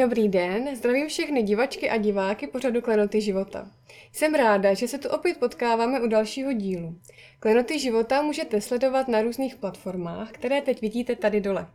Dobrý 0.00 0.28
den, 0.28 0.76
zdravím 0.76 1.08
všechny 1.08 1.42
divačky 1.42 1.90
a 1.90 1.96
diváky 1.96 2.46
pořadu 2.46 2.80
Klenoty 2.80 3.20
života. 3.20 3.70
Jsem 4.12 4.34
ráda, 4.34 4.74
že 4.74 4.88
se 4.88 4.98
tu 4.98 5.08
opět 5.08 5.36
potkáváme 5.38 6.00
u 6.00 6.06
dalšího 6.06 6.52
dílu. 6.52 6.98
Klenoty 7.40 7.78
života 7.78 8.22
můžete 8.22 8.60
sledovat 8.60 9.08
na 9.08 9.22
různých 9.22 9.56
platformách, 9.56 10.32
které 10.32 10.60
teď 10.60 10.80
vidíte 10.80 11.16
tady 11.16 11.40
dole. 11.40 11.66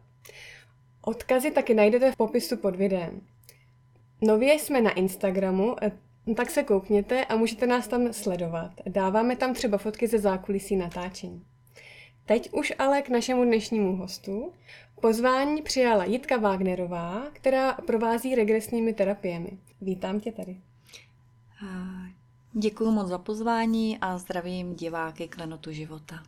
Odkazy 1.02 1.52
taky 1.52 1.73
najdete 1.73 2.12
v 2.12 2.16
popisu 2.16 2.58
pod 2.58 2.76
videem. 2.76 3.22
Nově 4.22 4.53
jsme 4.53 4.81
na 4.81 4.92
Instagramu, 4.92 5.76
eh, 5.84 5.92
tak 6.36 6.50
se 6.50 6.64
koukněte 6.64 7.26
a 7.26 7.36
můžete 7.36 7.67
nás 7.67 7.88
tam 7.88 8.14
sledovat. 8.14 8.72
Dáváme 8.86 9.36
tam 9.36 9.53
třeba 9.53 9.78
fotky 9.78 10.08
ze 10.08 10.20
zákulisí 10.20 10.76
natáčení. 10.76 11.45
Teď 12.26 12.50
už 12.53 12.73
ale 12.80 13.02
k 13.02 13.09
našemu 13.09 13.44
dnešnímu 13.44 13.95
hostu. 13.95 14.53
Pozvání 15.05 15.62
přijala 15.62 16.05
Jitka 16.05 16.38
Wagnerová, 16.38 17.23
která 17.34 17.73
provází 17.73 18.36
regresními 18.36 18.94
terapiemi. 18.94 19.50
Vítám 19.81 20.20
tě 20.20 20.31
tady. 20.31 20.58
Děkuji 22.54 22.91
moc 22.91 23.08
za 23.08 23.18
pozvání 23.18 23.98
a 24.02 24.18
zdravím 24.18 24.76
diváky 24.76 25.28
Klenotu 25.28 25.72
života. 25.72 26.23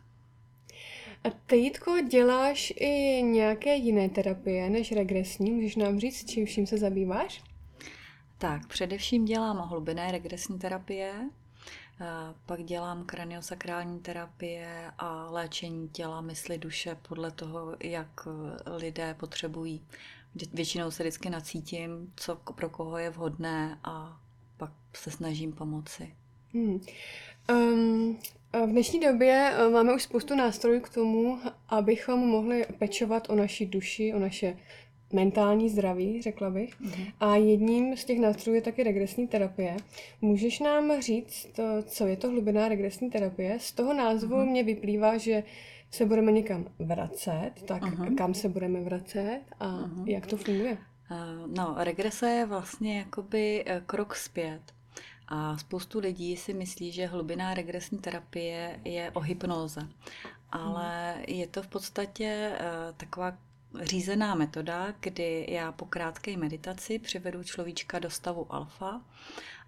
A 1.24 1.30
ty, 1.46 1.56
Jitko, 1.56 2.00
děláš 2.10 2.72
i 2.76 3.22
nějaké 3.22 3.74
jiné 3.74 4.08
terapie 4.08 4.70
než 4.70 4.92
regresní? 4.92 5.50
Můžeš 5.50 5.76
nám 5.76 5.98
říct, 5.98 6.30
čím 6.30 6.46
vším 6.46 6.66
se 6.66 6.78
zabýváš? 6.78 7.42
Tak, 8.38 8.66
především 8.66 9.24
dělám 9.24 9.56
hlubinné 9.56 10.12
regresní 10.12 10.58
terapie, 10.58 11.12
pak 12.46 12.64
dělám 12.64 13.04
kraniosakrální 13.04 14.00
terapie 14.00 14.90
a 14.98 15.30
léčení 15.30 15.88
těla, 15.88 16.20
mysli, 16.20 16.58
duše 16.58 16.96
podle 17.08 17.30
toho, 17.30 17.76
jak 17.80 18.28
lidé 18.66 19.14
potřebují. 19.14 19.82
Většinou 20.52 20.90
se 20.90 21.02
vždycky 21.02 21.30
nacítím, 21.30 22.12
co 22.16 22.36
pro 22.36 22.68
koho 22.68 22.98
je 22.98 23.10
vhodné 23.10 23.78
a 23.84 24.20
pak 24.56 24.72
se 24.94 25.10
snažím 25.10 25.52
pomoci. 25.52 26.14
Hmm. 26.54 26.80
Um, 27.50 28.18
v 28.52 28.66
dnešní 28.66 29.00
době 29.00 29.52
eh, 29.54 29.68
máme 29.70 29.94
už 29.94 30.02
spoustu 30.02 30.36
nástrojů 30.36 30.80
k 30.80 30.88
tomu, 30.88 31.38
abychom 31.68 32.20
mohli 32.20 32.66
pečovat 32.78 33.30
o 33.30 33.34
naši 33.34 33.66
duši, 33.66 34.14
o 34.14 34.18
naše 34.18 34.56
mentální 35.12 35.68
zdraví, 35.68 36.22
řekla 36.22 36.50
bych. 36.50 36.80
Mm-hmm. 36.80 37.12
A 37.20 37.36
jedním 37.36 37.96
z 37.96 38.04
těch 38.04 38.18
nástrojů 38.18 38.54
je 38.54 38.62
taky 38.62 38.82
regresní 38.82 39.28
terapie. 39.28 39.76
Můžeš 40.20 40.60
nám 40.60 41.00
říct, 41.00 41.60
co 41.84 42.06
je 42.06 42.16
to 42.16 42.28
hlubiná 42.28 42.68
regresní 42.68 43.10
terapie? 43.10 43.58
Z 43.60 43.72
toho 43.72 43.94
názvu 43.94 44.36
mm-hmm. 44.36 44.50
mě 44.50 44.62
vyplývá, 44.62 45.18
že 45.18 45.42
se 45.90 46.06
budeme 46.06 46.32
někam 46.32 46.66
vracet, 46.78 47.50
tak 47.64 47.82
mm-hmm. 47.82 48.14
kam 48.14 48.34
se 48.34 48.48
budeme 48.48 48.80
vracet 48.80 49.40
a 49.60 49.66
mm-hmm. 49.66 50.06
jak 50.06 50.26
to 50.26 50.36
funguje? 50.36 50.78
Eh, 51.10 51.16
no, 51.46 51.74
regrese 51.78 52.30
je 52.30 52.46
vlastně 52.46 52.98
jakoby 52.98 53.64
eh, 53.66 53.82
krok 53.86 54.14
zpět. 54.14 54.60
A 55.28 55.58
spoustu 55.58 55.98
lidí 55.98 56.36
si 56.36 56.54
myslí, 56.54 56.92
že 56.92 57.06
hlubiná 57.06 57.54
regresní 57.54 57.98
terapie 57.98 58.80
je 58.84 59.10
o 59.10 59.20
hypnoze. 59.20 59.88
Ale 60.50 61.14
mhm. 61.14 61.24
je 61.28 61.46
to 61.46 61.62
v 61.62 61.66
podstatě 61.66 62.52
eh, 62.54 62.92
taková 62.96 63.36
řízená 63.80 64.34
metoda, 64.34 64.94
kdy 65.00 65.46
já 65.48 65.72
po 65.72 65.84
krátké 65.84 66.36
meditaci 66.36 66.98
přivedu 66.98 67.42
človíčka 67.42 67.98
do 67.98 68.10
stavu 68.10 68.52
alfa 68.54 69.00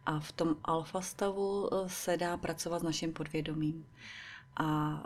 a 0.07 0.21
v 0.21 0.33
tom 0.33 0.57
alfa 0.65 1.01
stavu 1.01 1.75
eh, 1.75 1.89
se 1.89 2.17
dá 2.17 2.37
pracovat 2.37 2.79
s 2.79 2.83
naším 2.83 3.13
podvědomím. 3.13 3.87
A 4.57 5.03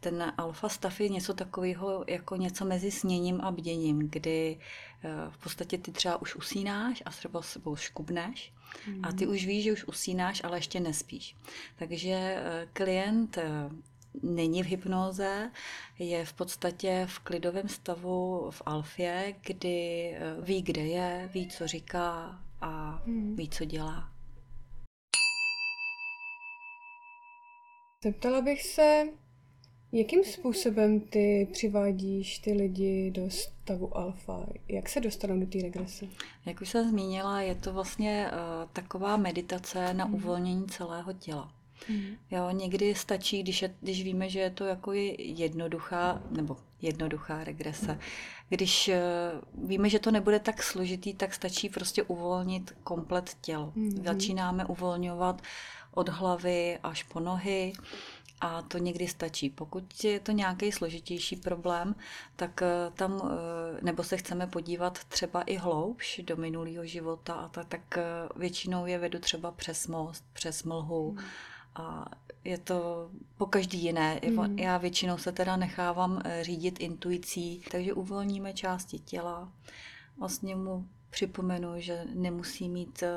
ten 0.00 0.32
alfa 0.38 0.68
stav 0.68 1.00
je 1.00 1.08
něco 1.08 1.34
takového 1.34 2.04
jako 2.08 2.36
něco 2.36 2.64
mezi 2.64 2.90
sněním 2.90 3.40
a 3.40 3.50
bděním, 3.50 4.10
kdy 4.10 4.58
eh, 5.04 5.10
v 5.30 5.38
podstatě 5.38 5.78
ty 5.78 5.92
třeba 5.92 6.22
už 6.22 6.36
usínáš 6.36 7.02
a 7.06 7.10
třeba 7.10 7.42
sebou 7.42 7.76
škubneš 7.76 8.52
a 9.02 9.12
ty 9.12 9.24
mhm. 9.24 9.34
už 9.34 9.46
víš, 9.46 9.64
že 9.64 9.72
už 9.72 9.84
usínáš, 9.84 10.44
ale 10.44 10.58
ještě 10.58 10.80
nespíš. 10.80 11.36
Takže 11.76 12.14
eh, 12.14 12.68
klient 12.72 13.38
není 14.22 14.62
v 14.62 14.66
hypnoze, 14.66 15.50
je 15.98 16.24
v 16.24 16.32
podstatě 16.32 17.06
v 17.08 17.18
klidovém 17.18 17.68
stavu 17.68 18.50
v 18.50 18.62
alfě, 18.66 19.34
kdy 19.46 20.10
eh, 20.14 20.36
ví, 20.40 20.62
kde 20.62 20.82
je, 20.82 21.30
ví, 21.34 21.48
co 21.48 21.66
říká 21.66 22.38
a 22.60 23.02
hmm. 23.06 23.36
ví, 23.36 23.48
co 23.48 23.64
dělá. 23.64 24.12
Zeptala 28.04 28.40
bych 28.40 28.62
se, 28.62 29.04
jakým 29.92 30.24
způsobem 30.24 31.00
ty 31.00 31.48
přivádíš 31.52 32.38
ty 32.38 32.52
lidi 32.52 33.10
do 33.10 33.30
stavu 33.30 33.96
alfa? 33.96 34.46
Jak 34.68 34.88
se 34.88 35.00
dostanou 35.00 35.40
do 35.40 35.46
té 35.46 35.58
regrese? 35.62 36.06
Jak 36.46 36.60
už 36.60 36.68
jsem 36.68 36.90
zmínila, 36.90 37.40
je 37.40 37.54
to 37.54 37.72
vlastně 37.72 38.30
uh, 38.32 38.70
taková 38.72 39.16
meditace 39.16 39.94
na 39.94 40.04
hmm. 40.04 40.14
uvolnění 40.14 40.66
celého 40.66 41.12
těla. 41.12 41.61
Mm. 41.88 42.16
Jo, 42.30 42.50
někdy 42.50 42.94
stačí, 42.94 43.42
když, 43.42 43.62
je, 43.62 43.74
když 43.80 44.02
víme, 44.02 44.28
že 44.28 44.40
je 44.40 44.50
to 44.50 44.64
jako 44.64 44.92
jednoduchá, 45.18 46.22
nebo 46.30 46.56
jednoduchá 46.82 47.44
regrese. 47.44 47.98
Když 48.48 48.88
uh, 48.88 49.68
víme, 49.68 49.88
že 49.88 49.98
to 49.98 50.10
nebude 50.10 50.38
tak 50.38 50.62
složitý, 50.62 51.14
tak 51.14 51.34
stačí 51.34 51.68
prostě 51.68 52.02
uvolnit 52.02 52.74
komplet 52.84 53.36
tělo. 53.40 53.72
Mm. 53.74 54.04
Začínáme 54.04 54.64
uvolňovat 54.64 55.42
od 55.94 56.08
hlavy 56.08 56.78
až 56.82 57.02
po 57.02 57.20
nohy 57.20 57.72
a 58.40 58.62
to 58.62 58.78
někdy 58.78 59.08
stačí. 59.08 59.50
Pokud 59.50 60.04
je 60.04 60.20
to 60.20 60.32
nějaký 60.32 60.72
složitější 60.72 61.36
problém, 61.36 61.94
tak 62.36 62.62
eh, 62.62 62.90
tam, 62.94 63.22
eh, 63.24 63.78
nebo 63.82 64.02
se 64.04 64.16
chceme 64.16 64.46
podívat 64.46 65.04
třeba 65.04 65.42
i 65.42 65.56
hloubš 65.56 66.20
do 66.24 66.36
minulého 66.36 66.86
života, 66.86 67.34
a 67.34 67.48
tak, 67.48 67.66
tak 67.68 67.98
většinou 68.36 68.86
je 68.86 68.98
vedu 68.98 69.18
třeba 69.18 69.50
přes 69.50 69.86
most, 69.86 70.24
přes 70.32 70.62
mlhu, 70.62 71.12
mm 71.12 71.18
a 71.74 72.04
je 72.44 72.58
to 72.58 73.10
po 73.38 73.46
každý 73.46 73.82
jiné. 73.82 74.20
Mm. 74.30 74.58
Já 74.58 74.78
většinou 74.78 75.18
se 75.18 75.32
teda 75.32 75.56
nechávám 75.56 76.22
eh, 76.24 76.44
řídit 76.44 76.80
intuicí, 76.80 77.62
takže 77.70 77.92
uvolníme 77.92 78.52
části 78.52 78.98
těla. 78.98 79.52
Vlastně 80.18 80.56
mu 80.56 80.88
připomenu, 81.10 81.68
že 81.76 82.04
nemusí 82.14 82.68
mít, 82.68 83.02
eh, 83.02 83.10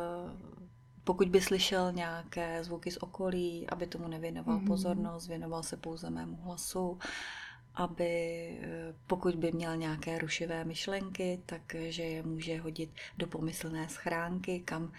pokud 1.03 1.29
by 1.29 1.41
slyšel 1.41 1.91
nějaké 1.91 2.63
zvuky 2.63 2.91
z 2.91 2.97
okolí, 2.97 3.67
aby 3.69 3.87
tomu 3.87 4.07
nevěnoval 4.07 4.59
mm. 4.59 4.67
pozornost, 4.67 5.27
věnoval 5.27 5.63
se 5.63 5.77
pouze 5.77 6.09
mému 6.09 6.39
hlasu 6.43 6.99
aby 7.77 8.05
eh, 8.61 8.93
pokud 9.07 9.35
by 9.35 9.51
měl 9.51 9.77
nějaké 9.77 10.19
rušivé 10.19 10.63
myšlenky, 10.63 11.39
takže 11.45 12.03
je 12.03 12.23
může 12.23 12.59
hodit 12.59 12.89
do 13.17 13.27
pomyslné 13.27 13.89
schránky, 13.89 14.59
kam, 14.59 14.91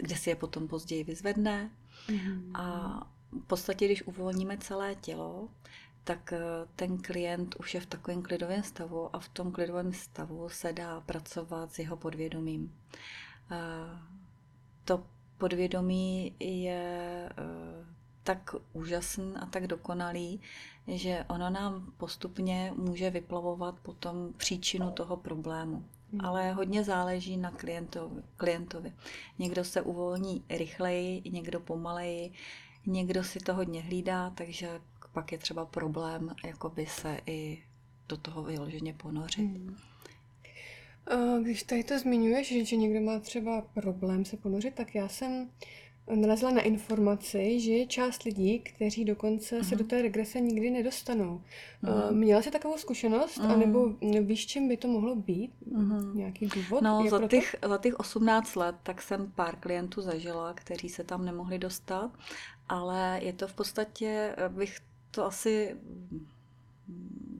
kde 0.00 0.16
si 0.16 0.30
je 0.30 0.36
potom 0.36 0.68
později 0.68 1.04
vyzvedne. 1.04 1.70
Mm-hmm. 2.08 2.50
A 2.54 3.06
v 3.32 3.46
podstatě, 3.46 3.84
když 3.84 4.02
uvolníme 4.02 4.58
celé 4.58 4.94
tělo, 4.94 5.48
tak 6.06 6.32
eh, 6.32 6.40
ten 6.76 6.98
klient 6.98 7.54
už 7.58 7.74
je 7.74 7.80
v 7.80 7.86
takovém 7.86 8.22
klidovém 8.22 8.62
stavu 8.62 9.16
a 9.16 9.18
v 9.18 9.28
tom 9.28 9.52
klidovém 9.52 9.92
stavu 9.92 10.48
se 10.48 10.72
dá 10.72 11.00
pracovat 11.00 11.72
s 11.72 11.78
jeho 11.78 11.96
podvědomím. 11.96 12.74
Eh, 13.50 13.98
to 14.84 15.02
podvědomí 15.38 16.34
je 16.40 17.28
eh, 17.30 17.86
tak 18.22 18.54
úžasný 18.72 19.32
a 19.40 19.46
tak 19.46 19.66
dokonalý, 19.66 20.40
že 20.88 21.24
ono 21.28 21.50
nám 21.50 21.92
postupně 21.96 22.72
může 22.76 23.10
vyplavovat 23.10 23.80
potom 23.80 24.32
příčinu 24.36 24.90
toho 24.90 25.16
problému. 25.16 25.84
Hmm. 26.12 26.20
Ale 26.24 26.52
hodně 26.52 26.84
záleží 26.84 27.36
na 27.36 27.50
klientovi, 27.50 28.22
klientovi. 28.36 28.92
Někdo 29.38 29.64
se 29.64 29.82
uvolní 29.82 30.44
rychleji, 30.50 31.22
někdo 31.30 31.60
pomaleji, 31.60 32.32
někdo 32.86 33.24
si 33.24 33.38
to 33.38 33.54
hodně 33.54 33.80
hlídá, 33.80 34.30
takže 34.30 34.80
pak 35.12 35.32
je 35.32 35.38
třeba 35.38 35.66
problém 35.66 36.34
jakoby 36.44 36.86
se 36.86 37.20
i 37.26 37.62
do 38.08 38.16
toho 38.16 38.42
vyloženě 38.42 38.92
ponořit. 38.92 39.40
Hmm. 39.40 39.76
Když 41.42 41.62
tady 41.62 41.84
to 41.84 41.98
zmiňuješ, 41.98 42.68
že 42.68 42.76
někdo 42.76 43.00
má 43.00 43.18
třeba 43.20 43.62
problém 43.62 44.24
se 44.24 44.36
ponořit, 44.36 44.74
tak 44.74 44.94
já 44.94 45.08
jsem 45.08 45.50
narazila 46.14 46.50
na 46.50 46.60
informaci, 46.60 47.60
že 47.60 47.72
je 47.72 47.86
část 47.86 48.22
lidí, 48.22 48.58
kteří 48.58 49.04
dokonce 49.04 49.60
uh-huh. 49.60 49.68
se 49.68 49.76
do 49.76 49.84
mhm. 49.84 49.88
té 49.88 50.02
regrese 50.02 50.40
nikdy 50.40 50.70
nedostanou. 50.70 51.42
Uh-huh. 51.84 52.12
Měla 52.12 52.42
jsi 52.42 52.50
takovou 52.50 52.78
zkušenost, 52.78 53.38
uh-huh. 53.38 53.52
anebo 53.52 53.88
víš, 54.22 54.46
čím 54.46 54.68
by 54.68 54.76
to 54.76 54.88
mohlo 54.88 55.16
být? 55.16 55.50
Uh-huh. 55.72 56.14
Nějaký 56.14 56.46
důvod? 56.46 56.82
No, 56.82 57.04
za 57.10 57.28
těch, 57.28 57.56
za 57.68 57.78
těch 57.78 57.94
18 57.94 58.56
let 58.56 58.76
tak 58.82 59.02
jsem 59.02 59.32
pár 59.34 59.56
klientů 59.56 60.00
zažila, 60.00 60.54
kteří 60.54 60.88
se 60.88 61.04
tam 61.04 61.24
nemohli 61.24 61.58
dostat, 61.58 62.10
ale 62.68 63.20
je 63.22 63.32
to 63.32 63.48
v 63.48 63.54
podstatě, 63.54 64.36
bych 64.48 64.78
to 65.10 65.24
asi 65.24 65.76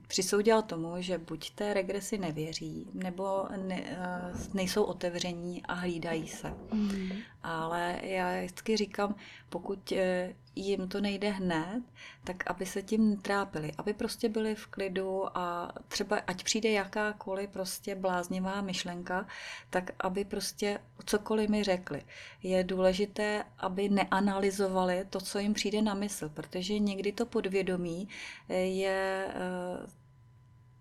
přisoudila 0.07 0.61
tomu, 0.61 0.93
že 0.99 1.17
buď 1.17 1.51
té 1.51 1.73
regresi 1.73 2.17
nevěří, 2.17 2.87
nebo 2.93 3.45
ne, 3.57 3.83
eh, 3.87 4.33
nejsou 4.53 4.83
otevření 4.83 5.63
a 5.65 5.73
hlídají 5.73 6.27
se. 6.27 6.53
Mm. 6.73 7.11
Ale 7.43 7.99
já 8.03 8.39
vždycky 8.39 8.77
říkám, 8.77 9.15
pokud 9.49 9.91
eh, 9.91 10.35
jim 10.57 10.87
to 10.87 11.01
nejde 11.01 11.29
hned, 11.29 11.83
tak 12.23 12.51
aby 12.51 12.65
se 12.65 12.81
tím 12.81 13.09
netrápili, 13.09 13.71
aby 13.77 13.93
prostě 13.93 14.29
byli 14.29 14.55
v 14.55 14.67
klidu 14.67 15.37
a 15.37 15.71
třeba 15.87 16.17
ať 16.27 16.43
přijde 16.43 16.69
jakákoliv 16.69 17.49
prostě 17.49 17.95
bláznivá 17.95 18.61
myšlenka, 18.61 19.27
tak 19.69 19.91
aby 19.99 20.25
prostě 20.25 20.79
cokoliv 21.05 21.49
mi 21.49 21.63
řekli. 21.63 22.01
Je 22.43 22.63
důležité, 22.63 23.43
aby 23.57 23.89
neanalyzovali 23.89 25.05
to, 25.09 25.21
co 25.21 25.39
jim 25.39 25.53
přijde 25.53 25.81
na 25.81 25.93
mysl, 25.93 26.29
protože 26.29 26.79
někdy 26.79 27.11
to 27.11 27.25
podvědomí 27.25 28.07
je 28.49 29.27
eh, 29.29 29.87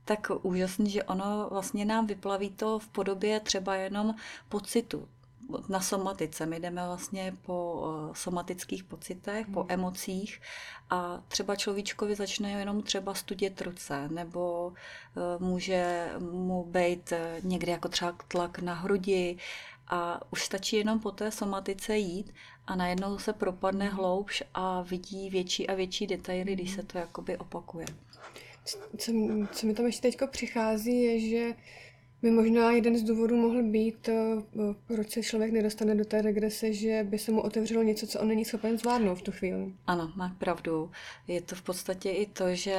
tak 0.05 0.31
úžasný, 0.43 0.91
že 0.91 1.03
ono 1.03 1.49
vlastně 1.51 1.85
nám 1.85 2.07
vyplaví 2.07 2.51
to 2.51 2.79
v 2.79 2.89
podobě 2.89 3.41
třeba 3.41 3.75
jenom 3.75 4.15
pocitu 4.49 5.09
na 5.69 5.81
somatice. 5.81 6.47
My 6.47 6.61
jdeme 6.61 6.87
vlastně 6.87 7.37
po 7.43 7.85
eh, 7.87 8.15
somatických 8.15 8.85
pocitech, 8.85 9.47
po 9.47 9.61
hmm. 9.61 9.71
emocích 9.71 10.41
a 10.91 11.23
třeba 11.29 11.57
človíčkovi 11.57 12.15
začne 12.15 12.51
jenom 12.51 12.83
třeba 12.83 13.15
studět 13.15 13.61
ruce, 13.61 14.09
nebo 14.09 14.73
eh, 15.17 15.45
může 15.45 16.11
mu 16.19 16.65
být 16.65 17.13
eh, 17.13 17.41
někdy 17.43 17.73
jako 17.73 17.89
třeba 17.89 18.17
tlak 18.29 18.59
na 18.59 18.75
hrudi 18.75 19.37
a 19.89 20.21
už 20.33 20.45
stačí 20.45 20.77
jenom 20.77 21.01
po 21.01 21.11
té 21.11 21.31
somatice 21.31 21.97
jít 21.97 22.35
a 22.67 22.77
najednou 22.77 23.19
se 23.19 23.33
propadne 23.33 23.85
hmm. 23.89 23.97
hloubš 23.97 24.43
a 24.55 24.83
vidí 24.83 25.31
větší 25.31 25.69
a 25.69 25.75
větší 25.75 26.07
detaily, 26.07 26.53
když 26.53 26.71
se 26.71 26.81
hmm. 26.81 26.87
to 26.87 26.99
jakoby 26.99 27.39
opakuje. 27.39 27.87
Co, 28.65 28.79
co 29.53 29.67
mi 29.67 29.75
tam 29.75 29.87
ještě 29.87 30.03
teďko 30.03 30.27
přichází, 30.27 31.03
je, 31.03 31.21
že 31.21 31.55
by 32.27 32.33
možná 32.33 32.73
jeden 32.73 32.99
z 32.99 33.03
důvodů 33.03 33.37
mohl 33.37 33.63
být, 33.63 34.09
eh, 34.09 34.15
proč 34.87 35.11
se 35.11 35.23
člověk 35.23 35.53
nedostane 35.53 35.95
do 35.95 36.05
té 36.05 36.23
regrese, 36.23 36.73
že 36.73 37.07
by 37.09 37.19
se 37.19 37.33
mu 37.33 37.41
otevřelo 37.41 37.83
něco, 37.83 38.07
co 38.07 38.21
on 38.21 38.29
není 38.29 38.45
schopen 38.45 38.79
zvládnout 38.79 39.15
v 39.15 39.23
tu 39.23 39.33
chvíli. 39.33 39.73
Ano, 39.87 40.13
má 40.17 40.37
pravdu. 40.39 40.91
Je 41.29 41.41
to 41.41 41.55
v 41.55 41.63
podstatě 41.63 42.11
i 42.11 42.27
to, 42.27 42.55
že 42.55 42.77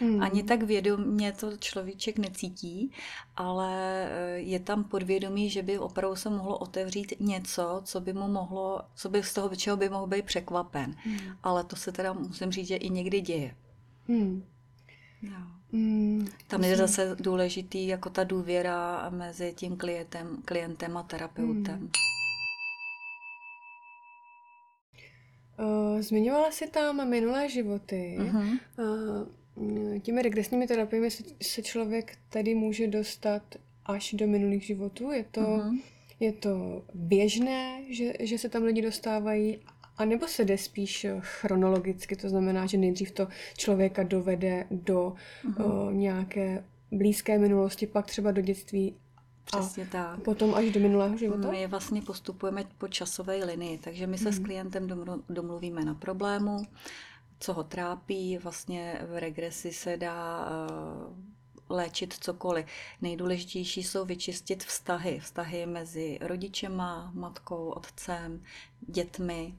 hmm. 0.00 0.22
ani 0.22 0.42
tak 0.42 0.62
vědomě 0.62 1.32
to 1.32 1.56
človíček 1.56 2.18
necítí, 2.18 2.92
ale 3.36 4.06
eh, 4.10 4.38
je 4.38 4.60
tam 4.60 4.84
podvědomí, 4.84 5.50
že 5.50 5.62
by 5.62 5.78
opravdu 5.78 6.16
se 6.16 6.30
mohlo 6.30 6.58
otevřít 6.58 7.14
něco, 7.20 7.80
co 7.84 8.00
by 8.00 8.12
mu 8.12 8.28
mohlo, 8.28 8.80
co 8.94 9.08
by 9.08 9.22
z 9.22 9.34
toho, 9.34 9.56
čeho 9.56 9.76
by 9.76 9.88
mohl 9.88 10.06
být 10.06 10.24
překvapen. 10.24 10.94
Hmm. 10.96 11.18
Ale 11.42 11.64
to 11.64 11.76
se 11.76 11.92
teda 11.92 12.12
musím 12.12 12.52
říct, 12.52 12.66
že 12.66 12.76
i 12.76 12.90
někdy 12.90 13.20
děje. 13.20 13.54
Hmm. 14.08 14.44
No. 15.22 15.55
Mm, 15.72 16.26
Tam 16.48 16.64
je 16.64 16.76
zase 16.76 17.16
důležitý 17.20 17.86
jako 17.86 18.10
ta 18.10 18.24
důvěra 18.24 19.10
mezi 19.10 19.52
tím 19.56 19.76
klientem, 19.76 20.42
klientem 20.44 20.96
a 20.96 21.02
terapeutem. 21.02 21.78
Mm. 21.80 21.90
Zmiňovala 26.00 26.50
jsi 26.50 26.66
tam 26.66 27.08
minulé 27.08 27.48
životy. 27.48 28.16
Uh-huh. 28.20 28.58
Uh, 29.56 29.98
těmi 29.98 30.22
regresními 30.22 30.66
terapiemi 30.66 31.10
se, 31.10 31.24
se 31.42 31.62
člověk 31.62 32.18
tady 32.28 32.54
může 32.54 32.86
dostat 32.86 33.42
až 33.84 34.12
do 34.12 34.26
minulých 34.26 34.66
životů. 34.66 35.10
Je 35.10 35.24
to, 35.30 35.40
uh-huh. 35.40 35.80
je 36.20 36.32
to 36.32 36.84
běžné, 36.94 37.82
že, 37.88 38.12
že 38.20 38.38
se 38.38 38.48
tam 38.48 38.62
lidi 38.62 38.82
dostávají 38.82 39.58
a 39.98 40.04
nebo 40.04 40.28
se 40.28 40.44
jde 40.44 40.58
spíš 40.58 41.06
chronologicky, 41.20 42.16
to 42.16 42.28
znamená, 42.28 42.66
že 42.66 42.76
nejdřív 42.76 43.10
to 43.10 43.28
člověka 43.56 44.02
dovede 44.02 44.66
do 44.70 45.14
uh-huh. 45.44 45.86
o, 45.86 45.90
nějaké 45.90 46.64
blízké 46.92 47.38
minulosti, 47.38 47.86
pak 47.86 48.06
třeba 48.06 48.30
do 48.30 48.42
dětství 48.42 48.96
Přesně 49.44 49.84
a 49.84 49.86
tak. 49.92 50.20
potom 50.20 50.54
až 50.54 50.70
do 50.70 50.80
minulého 50.80 51.16
života? 51.16 51.50
My 51.50 51.66
vlastně 51.66 52.02
postupujeme 52.02 52.64
po 52.78 52.88
časové 52.88 53.36
linii, 53.36 53.78
takže 53.78 54.06
my 54.06 54.18
se 54.18 54.30
hmm. 54.30 54.32
s 54.32 54.44
klientem 54.44 54.88
domluvíme 55.28 55.84
na 55.84 55.94
problému, 55.94 56.66
co 57.38 57.52
ho 57.52 57.64
trápí, 57.64 58.38
vlastně 58.38 59.00
v 59.10 59.20
regresi 59.20 59.72
se 59.72 59.96
dá 59.96 60.48
léčit 61.68 62.14
cokoliv. 62.20 62.66
Nejdůležitější 63.02 63.82
jsou 63.82 64.04
vyčistit 64.04 64.64
vztahy. 64.64 65.20
Vztahy 65.20 65.66
mezi 65.66 66.18
rodičema, 66.22 67.10
matkou, 67.14 67.70
otcem, 67.70 68.42
dětmi. 68.80 69.54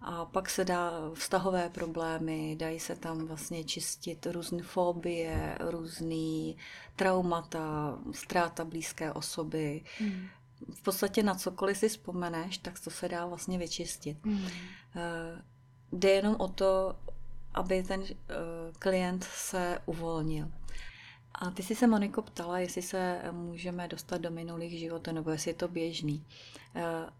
A 0.00 0.24
pak 0.24 0.50
se 0.50 0.64
dá 0.64 0.92
vztahové 1.14 1.70
problémy, 1.70 2.56
dají 2.58 2.80
se 2.80 2.96
tam 2.96 3.26
vlastně 3.26 3.64
čistit 3.64 4.26
různé 4.26 4.62
fobie, 4.62 5.58
různé 5.60 6.54
traumata, 6.96 7.98
ztráta 8.12 8.64
blízké 8.64 9.12
osoby. 9.12 9.82
Mm. 10.00 10.26
V 10.74 10.82
podstatě 10.82 11.22
na 11.22 11.34
cokoliv 11.34 11.78
si 11.78 11.88
vzpomeneš, 11.88 12.58
tak 12.58 12.80
to 12.80 12.90
se 12.90 13.08
dá 13.08 13.26
vlastně 13.26 13.58
vyčistit. 13.58 14.24
Mm. 14.24 14.48
Jde 15.92 16.10
jenom 16.10 16.36
o 16.38 16.48
to, 16.48 16.96
aby 17.54 17.82
ten 17.82 18.02
eh, 18.02 18.14
klient 18.78 19.24
se 19.24 19.78
uvolnil. 19.86 20.48
A 21.38 21.50
ty 21.50 21.62
jsi 21.62 21.74
se, 21.74 21.86
Moniko, 21.86 22.22
ptala, 22.22 22.58
jestli 22.58 22.82
se 22.82 23.22
můžeme 23.30 23.88
dostat 23.88 24.20
do 24.20 24.30
minulých 24.30 24.78
životů, 24.78 25.12
nebo 25.12 25.30
jestli 25.30 25.50
je 25.50 25.54
to 25.54 25.68
běžný. 25.68 26.24
Eh, 26.74 27.10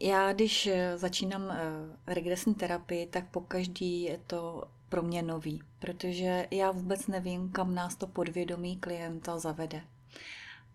já, 0.00 0.32
když 0.32 0.68
začínám 0.96 1.50
eh, 1.50 2.14
regresní 2.14 2.54
terapii, 2.54 3.06
tak 3.06 3.30
po 3.30 3.40
každý 3.40 4.02
je 4.02 4.18
to 4.26 4.64
pro 4.88 5.02
mě 5.02 5.22
nový, 5.22 5.62
protože 5.78 6.48
já 6.50 6.70
vůbec 6.70 7.06
nevím, 7.06 7.52
kam 7.52 7.74
nás 7.74 7.96
to 7.96 8.06
podvědomí 8.06 8.76
klienta 8.76 9.38
zavede. 9.38 9.82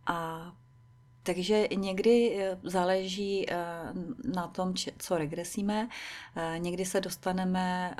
A 0.05 0.51
takže 1.23 1.67
někdy 1.75 2.37
eh, 2.39 2.59
záleží 2.63 3.45
na 4.33 4.47
tom, 4.47 4.73
co 4.97 5.17
regresíme. 5.17 5.89
Někdy 6.57 6.85
se 6.85 7.01
dostaneme 7.01 7.95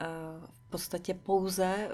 v 0.51 0.69
podstatě 0.69 1.13
pouze 1.13 1.89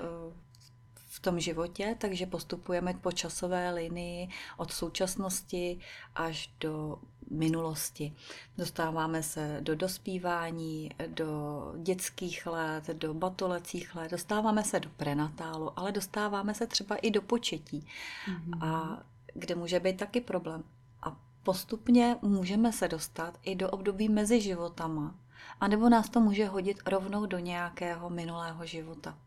v 1.17 1.19
tom 1.19 1.39
životě, 1.39 1.95
takže 1.97 2.25
postupujeme 2.25 2.93
po 2.93 3.11
časové 3.11 3.71
linii 3.71 4.29
od 4.57 4.71
současnosti 4.71 5.79
až 6.15 6.49
do 6.59 6.99
minulosti. 7.31 8.13
Dostáváme 8.57 9.23
se 9.23 9.57
do 9.61 9.75
dospívání, 9.75 10.89
do 11.07 11.73
dětských 11.77 12.45
let, 12.45 12.87
do 12.87 13.13
batolecích 13.13 13.95
let, 13.95 14.11
dostáváme 14.11 14.63
se 14.63 14.79
do 14.79 14.89
prenatálu, 14.89 15.79
ale 15.79 15.91
dostáváme 15.91 16.53
se 16.53 16.67
třeba 16.67 16.95
i 16.95 17.11
do 17.11 17.21
početí, 17.21 17.87
mm-hmm. 18.27 18.65
a 18.65 19.03
kde 19.33 19.55
může 19.55 19.79
být 19.79 19.97
taky 19.97 20.21
problém. 20.21 20.63
A 21.03 21.15
postupně 21.43 22.17
můžeme 22.21 22.73
se 22.73 22.87
dostat 22.87 23.39
i 23.43 23.55
do 23.55 23.69
období 23.69 24.09
mezi 24.09 24.41
životama, 24.41 25.15
anebo 25.59 25.89
nás 25.89 26.09
to 26.09 26.19
může 26.19 26.45
hodit 26.45 26.77
rovnou 26.85 27.25
do 27.25 27.39
nějakého 27.39 28.09
minulého 28.09 28.65
života. 28.65 29.17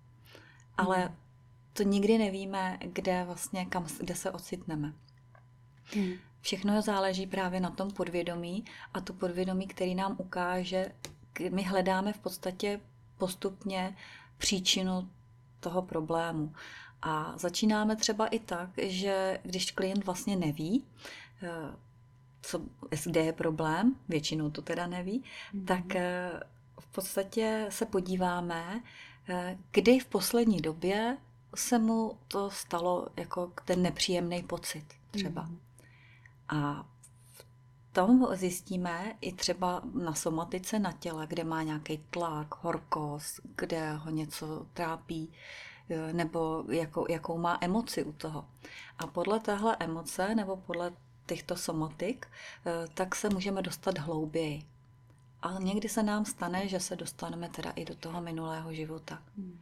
Ale 0.76 1.08
mm 1.08 1.14
to 1.72 1.82
nikdy 1.82 2.18
nevíme, 2.18 2.78
kde 2.80 3.24
vlastně, 3.24 3.66
kam, 3.66 3.86
kde 4.00 4.14
se 4.14 4.30
ocitneme. 4.30 4.92
Hmm. 5.94 6.12
Všechno 6.40 6.82
záleží 6.82 7.26
právě 7.26 7.60
na 7.60 7.70
tom 7.70 7.90
podvědomí 7.90 8.64
a 8.94 9.00
to 9.00 9.12
podvědomí, 9.12 9.66
který 9.66 9.94
nám 9.94 10.16
ukáže, 10.18 10.92
my 11.50 11.62
hledáme 11.62 12.12
v 12.12 12.18
podstatě 12.18 12.80
postupně 13.18 13.96
příčinu 14.38 15.08
toho 15.60 15.82
problému. 15.82 16.54
A 17.02 17.38
začínáme 17.38 17.96
třeba 17.96 18.26
i 18.26 18.38
tak, 18.38 18.70
že 18.76 19.40
když 19.42 19.70
klient 19.70 20.04
vlastně 20.04 20.36
neví, 20.36 20.84
eh, 21.42 21.76
co, 22.42 22.62
kde 23.04 23.20
je 23.20 23.32
problém, 23.32 23.96
většinou 24.08 24.50
to 24.50 24.62
teda 24.62 24.86
neví, 24.86 25.22
mm-hmm. 25.54 25.64
tak 25.64 25.96
eh, 25.96 26.40
v 26.80 26.86
podstatě 26.86 27.66
se 27.68 27.86
podíváme, 27.86 28.82
eh, 29.28 29.58
kdy 29.70 29.98
v 29.98 30.06
poslední 30.06 30.60
době 30.60 31.16
se 31.54 31.78
mu 31.78 32.18
to 32.28 32.50
stalo 32.50 33.06
jako 33.16 33.52
ten 33.64 33.82
nepříjemný 33.82 34.42
pocit 34.42 34.84
třeba. 35.10 35.42
Mm. 35.42 35.58
A 36.48 36.86
v 37.32 37.44
tom 37.92 38.28
zjistíme 38.32 39.16
i 39.20 39.32
třeba 39.32 39.82
na 39.94 40.14
somatice 40.14 40.78
na 40.78 40.92
těle, 40.92 41.26
kde 41.26 41.44
má 41.44 41.62
nějaký 41.62 41.98
tlak, 42.10 42.54
horkost, 42.62 43.40
kde 43.56 43.92
ho 43.92 44.10
něco 44.10 44.66
trápí, 44.74 45.32
nebo 46.12 46.64
jakou, 46.68 47.06
jakou 47.10 47.38
má 47.38 47.58
emoci 47.60 48.04
u 48.04 48.12
toho. 48.12 48.44
A 48.98 49.06
podle 49.06 49.40
téhle 49.40 49.76
emoce 49.80 50.34
nebo 50.34 50.56
podle 50.56 50.92
těchto 51.26 51.56
somatik, 51.56 52.26
e, 52.66 52.88
tak 52.94 53.14
se 53.14 53.28
můžeme 53.28 53.62
dostat 53.62 53.98
hlouběji. 53.98 54.62
A 55.42 55.58
někdy 55.58 55.88
se 55.88 56.02
nám 56.02 56.24
stane, 56.24 56.68
že 56.68 56.80
se 56.80 56.96
dostaneme 56.96 57.48
teda 57.48 57.70
i 57.70 57.84
do 57.84 57.94
toho 57.94 58.20
minulého 58.20 58.74
života. 58.74 59.22
Hmm 59.36 59.58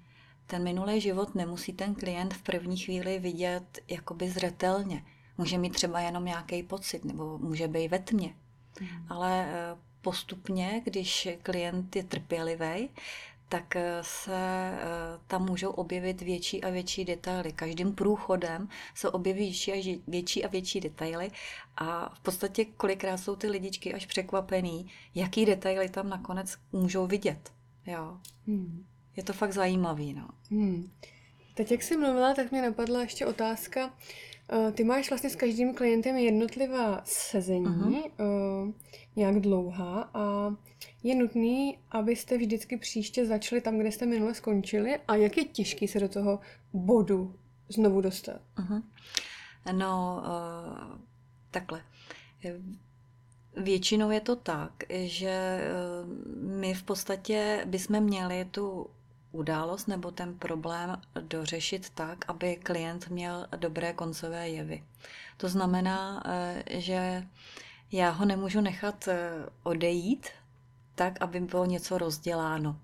ten 0.49 0.63
minulý 0.63 1.01
život 1.01 1.35
nemusí 1.35 1.73
ten 1.73 1.95
klient 1.95 2.35
v 2.35 2.43
první 2.43 2.77
chvíli 2.77 3.19
vidět 3.19 3.79
jakoby 3.89 4.31
zřetelně. 4.31 5.05
Může 5.39 5.59
mít 5.59 5.73
třeba 5.73 6.01
jenom 6.01 6.25
nějaký 6.25 6.63
pocit, 6.63 7.05
nebo 7.05 7.39
může 7.39 7.69
být 7.69 7.89
ve 7.89 7.99
tmě. 7.99 8.35
Mm. 8.81 8.89
Ale 9.09 9.49
eh, 9.49 9.77
postupně, 10.03 10.83
když 10.85 11.29
klient 11.43 11.97
je 11.97 12.03
trpělivý, 12.03 12.89
tak 13.49 13.77
eh, 13.77 13.99
se 14.03 14.37
eh, 14.37 14.79
tam 15.27 15.45
můžou 15.45 15.71
objevit 15.71 16.23
větší 16.23 16.65
a 16.65 16.71
větší 16.71 17.05
detaily. 17.05 17.53
Každým 17.53 17.95
průchodem 17.95 18.69
se 18.95 19.11
objeví 19.11 19.45
větší 19.45 19.73
a 19.73 20.01
větší, 20.09 20.45
a 20.45 20.49
větší 20.49 20.81
detaily 20.81 21.31
a 21.77 22.15
v 22.15 22.21
podstatě 22.21 22.65
kolikrát 22.65 23.17
jsou 23.17 23.37
ty 23.37 23.49
lidičky 23.49 23.95
až 23.95 24.07
překvapený, 24.07 24.91
jaký 25.15 25.45
detaily 25.47 25.89
tam 25.89 26.09
nakonec 26.09 26.57
můžou 26.73 27.07
vidět. 27.07 27.53
Jo. 27.87 28.19
Hmm. 28.47 28.87
Je 29.19 29.25
to 29.25 29.33
fakt 29.33 29.53
zajímavý, 29.53 30.15
no. 30.15 30.29
Hmm. 30.51 30.91
Teď, 31.55 31.71
jak 31.71 31.83
jsi 31.83 31.97
mluvila, 31.97 32.35
tak 32.35 32.51
mě 32.51 32.63
napadla 32.63 33.01
ještě 33.01 33.27
otázka. 33.27 33.95
Eh, 34.53 34.73
ty 34.73 34.85
máš 34.85 35.11
vlastně 35.11 35.31
s 35.31 35.37
každým 35.37 35.75
klientem 35.75 36.17
jednotlivá 36.17 37.01
sezení, 37.05 37.67
uh-huh. 37.67 38.75
nějak 39.17 39.41
dlouhá 39.41 40.11
a 40.15 40.55
je 41.03 41.15
nutný, 41.15 41.79
abyste 41.91 42.39
vždycky 42.39 42.77
příště 42.77 43.27
začali 43.27 43.61
tam, 43.61 43.79
kde 43.79 43.93
jste 43.93 44.07
minule 44.07 44.35
skončili 44.35 44.99
a 45.09 45.15
jak 45.15 45.37
je 45.37 45.45
těžký 45.45 45.89
se 45.89 46.01
do 46.01 46.09
toho 46.09 46.41
bodu 46.73 47.35
znovu 47.69 48.01
dostat? 48.01 48.41
Uh-huh. 48.57 48.83
No, 49.73 50.23
uh, 50.23 50.99
takhle. 51.51 51.83
Většinou 53.57 54.11
je 54.11 54.21
to 54.21 54.37
tak, 54.37 54.73
že 54.91 55.61
my 56.43 56.75
v 56.75 56.83
podstatě 56.83 57.65
bychom 57.67 58.01
měli 58.01 58.45
tu 58.45 58.87
událost 59.33 59.87
nebo 59.87 60.11
ten 60.11 60.35
problém 60.35 61.01
dořešit 61.21 61.91
tak, 61.91 62.25
aby 62.29 62.57
klient 62.57 63.09
měl 63.09 63.47
dobré 63.57 63.93
koncové 63.93 64.49
jevy. 64.49 64.85
To 65.37 65.49
znamená, 65.49 66.23
eh, 66.27 66.63
že 66.69 67.27
já 67.93 68.11
ho 68.11 68.25
nemůžu 68.25 68.61
nechat 68.61 69.09
eh, 69.09 69.31
odejít 69.63 70.29
tak, 70.95 71.23
aby 71.23 71.41
bylo 71.41 71.65
něco 71.65 71.99
rozděláno. 71.99 72.81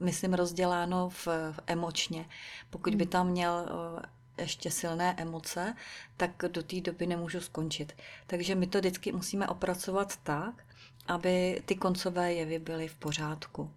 Myslím 0.00 0.34
rozděláno 0.34 1.08
v, 1.08 1.26
v 1.26 1.60
emočně. 1.66 2.24
Pokud 2.70 2.94
by 2.94 3.04
hmm. 3.04 3.10
tam 3.10 3.28
měl 3.28 3.66
eh, 3.98 4.42
ještě 4.42 4.70
silné 4.70 5.14
emoce, 5.18 5.74
tak 6.16 6.30
do 6.48 6.62
té 6.62 6.80
doby 6.80 7.06
nemůžu 7.06 7.40
skončit. 7.40 7.92
Takže 8.26 8.54
my 8.54 8.66
to 8.66 8.78
vždycky 8.78 9.12
musíme 9.12 9.48
opracovat 9.48 10.16
tak, 10.16 10.64
aby 11.06 11.62
ty 11.64 11.74
koncové 11.74 12.32
jevy 12.32 12.58
byly 12.58 12.88
v 12.88 12.94
pořádku. 12.94 13.70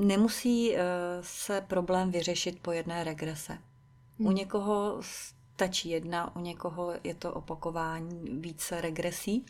Nemusí 0.00 0.76
eh, 0.76 0.82
se 1.20 1.60
problém 1.60 2.10
vyřešit 2.10 2.60
po 2.62 2.72
jedné 2.72 3.04
regrese. 3.04 3.58
U 4.18 4.26
hmm. 4.26 4.34
někoho 4.34 5.02
stačí 5.60 5.90
jedna, 5.90 6.36
u 6.36 6.40
někoho 6.40 6.92
je 7.04 7.14
to 7.14 7.32
opakování 7.32 8.40
více 8.40 8.80
regresí, 8.80 9.46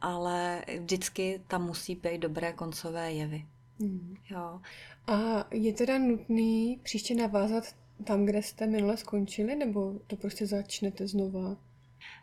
ale 0.00 0.64
vždycky 0.80 1.40
tam 1.48 1.66
musí 1.66 1.94
být 1.94 2.20
dobré 2.20 2.52
koncové 2.52 3.12
jevy. 3.12 3.44
Hmm. 3.80 4.16
Jo. 4.30 4.60
A 5.06 5.46
je 5.50 5.72
teda 5.72 5.98
nutný 5.98 6.80
příště 6.82 7.14
navázat 7.14 7.64
tam, 8.04 8.24
kde 8.24 8.42
jste 8.42 8.66
minule 8.66 8.96
skončili, 8.96 9.56
nebo 9.56 9.94
to 10.06 10.16
prostě 10.16 10.46
začnete 10.46 11.08
znova? 11.08 11.56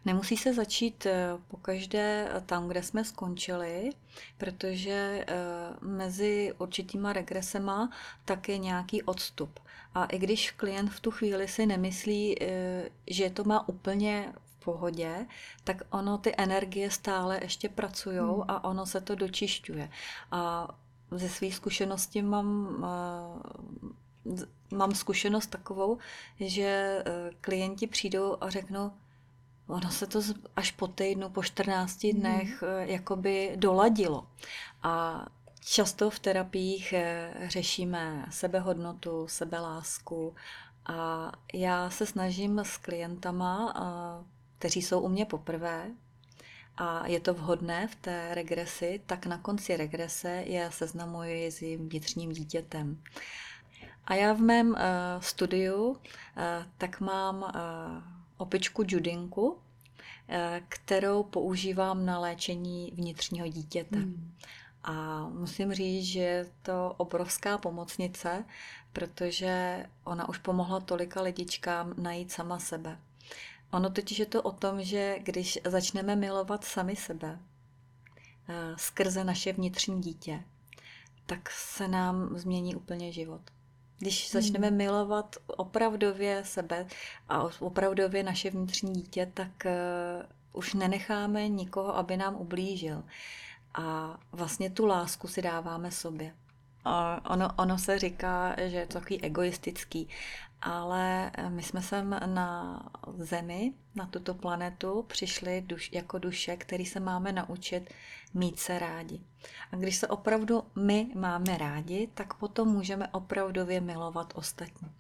Nemusí 0.05 0.37
se 0.37 0.53
začít 0.53 1.05
eh, 1.05 1.29
po 1.47 1.57
každé 1.57 2.29
eh, 2.31 2.41
tam, 2.41 2.67
kde 2.67 2.83
jsme 2.83 3.05
skončili, 3.05 3.89
protože 4.37 5.25
eh, 5.27 5.35
mezi 5.81 6.53
určitýma 6.57 7.13
regresema 7.13 7.89
tak 8.25 8.49
je 8.49 8.57
nějaký 8.57 9.03
odstup. 9.03 9.59
A 9.95 10.05
i 10.05 10.17
když 10.17 10.51
klient 10.51 10.89
v 10.89 10.99
tu 10.99 11.11
chvíli 11.11 11.47
si 11.47 11.65
nemyslí, 11.65 12.37
že 13.07 13.29
to 13.29 13.43
má 13.43 13.69
úplně 13.69 14.33
v 14.45 14.65
pohodě, 14.65 15.25
tak 15.63 15.81
ono 15.89 16.17
ty 16.17 16.33
energie 16.37 16.91
stále 16.91 17.39
ještě 17.41 17.69
pracují 17.69 18.17
hmm. 18.17 18.43
a 18.47 18.63
ono 18.63 18.85
se 18.85 19.01
to 19.01 19.15
dočišťuje. 19.15 19.89
A 20.31 20.67
ze 21.11 21.29
své 21.29 21.51
zkušenosti 21.51 22.21
mám 22.21 22.85
mám 24.71 24.95
zkušenost 24.95 25.47
takovou, 25.47 25.97
že 26.39 27.03
klienti 27.41 27.87
přijdou 27.87 28.37
a 28.41 28.49
řeknou, 28.49 28.91
ono 29.71 29.91
se 29.91 30.07
to 30.07 30.19
až 30.55 30.71
po 30.71 30.87
týdnu, 30.87 31.29
po 31.29 31.43
14 31.43 32.03
mhm. 32.03 32.19
dnech 32.19 32.61
mm. 32.61 32.67
jakoby 32.89 33.53
doladilo. 33.55 34.27
A 34.83 35.25
často 35.65 36.09
v 36.09 36.19
terapiích 36.19 36.93
eh, 36.93 37.33
řešíme 37.47 38.25
sebehodnotu, 38.29 39.27
sebelásku 39.27 40.35
a 40.85 41.31
já 41.53 41.89
se 41.89 42.05
snažím 42.05 42.59
s 42.59 42.77
klientama, 42.77 43.73
kteří 44.57 44.81
jsou 44.81 44.99
u 44.99 45.07
mě 45.07 45.25
poprvé, 45.25 45.91
a 46.77 47.07
je 47.07 47.19
to 47.19 47.33
vhodné 47.33 47.87
v 47.87 47.95
té 47.95 48.35
regresi, 48.35 49.01
tak 49.05 49.25
na 49.25 49.37
konci 49.37 49.77
regrese 49.77 50.43
je 50.45 50.71
seznamuji 50.71 51.51
s 51.51 51.59
vnitřním 51.59 52.31
dítětem. 52.31 53.03
A 54.05 54.13
já 54.13 54.33
v 54.33 54.39
mém 54.39 54.69
uh, 54.69 54.77
studiu 55.19 55.85
uh, 55.85 55.97
tak 56.77 56.99
mám 56.99 57.41
uh, 57.41 58.20
opičku 58.41 58.83
Judinku, 58.87 59.59
eh, 60.27 60.61
kterou 60.69 61.23
používám 61.23 62.05
na 62.05 62.19
léčení 62.19 62.91
vnitřního 62.95 63.47
dítěte. 63.47 63.97
Hmm. 63.97 64.35
A 64.83 65.27
musím 65.29 65.73
říct, 65.73 66.05
že 66.05 66.19
je 66.19 66.45
to 66.61 66.93
obrovská 66.97 67.57
pomocnice, 67.57 68.45
protože 68.93 69.85
ona 70.03 70.29
už 70.29 70.37
pomohla 70.37 70.79
tolika 70.79 71.21
lidičkám 71.21 71.93
najít 71.97 72.31
sama 72.31 72.59
sebe. 72.59 72.99
Ono 73.71 73.89
totiž 73.89 74.19
je 74.19 74.25
to 74.25 74.41
o 74.41 74.51
tom, 74.51 74.83
že 74.83 75.19
když 75.19 75.59
začneme 75.65 76.15
milovat 76.15 76.63
sami 76.63 76.95
sebe 76.95 77.39
eh, 78.49 78.73
skrze 78.77 79.23
naše 79.23 79.53
vnitřní 79.53 80.01
dítě, 80.01 80.43
tak 81.25 81.49
se 81.49 81.87
nám 81.87 82.37
změní 82.37 82.75
úplně 82.75 83.11
život. 83.11 83.41
Když 84.01 84.31
začneme 84.31 84.67
hmm. 84.67 84.77
milovat 84.77 85.35
opravdově 85.47 86.43
sebe 86.45 86.87
a 87.29 87.49
opravdově 87.59 88.23
naše 88.23 88.49
vnitřní 88.49 88.93
dítě, 88.93 89.31
tak 89.33 89.51
uh, 89.65 89.71
už 90.53 90.73
nenecháme 90.73 91.47
nikoho, 91.47 91.97
aby 91.97 92.17
nám 92.17 92.35
ublížil. 92.35 93.03
A 93.73 94.17
vlastně 94.31 94.69
tu 94.69 94.85
lásku 94.85 95.27
si 95.27 95.41
dáváme 95.41 95.91
sobě. 95.91 96.33
Ono, 97.29 97.49
ono 97.57 97.77
se 97.77 97.99
říká, 97.99 98.55
že 98.57 98.77
je 98.77 98.85
to 98.85 98.93
takový 98.93 99.21
egoistický, 99.21 100.09
ale 100.61 101.31
my 101.49 101.63
jsme 101.63 101.81
sem 101.81 102.19
na 102.25 102.79
Zemi, 103.17 103.73
na 103.95 104.05
tuto 104.05 104.33
planetu, 104.33 105.03
přišli 105.07 105.61
duš, 105.61 105.91
jako 105.91 106.19
duše, 106.19 106.57
který 106.57 106.85
se 106.85 106.99
máme 106.99 107.31
naučit 107.31 107.93
mít 108.33 108.59
se 108.59 108.79
rádi. 108.79 109.21
A 109.71 109.75
když 109.75 109.95
se 109.95 110.07
opravdu 110.07 110.63
my 110.75 111.11
máme 111.15 111.57
rádi, 111.57 112.09
tak 112.13 112.33
potom 112.33 112.67
můžeme 112.67 113.07
opravdově 113.07 113.81
milovat 113.81 114.33
ostatní. 114.35 114.91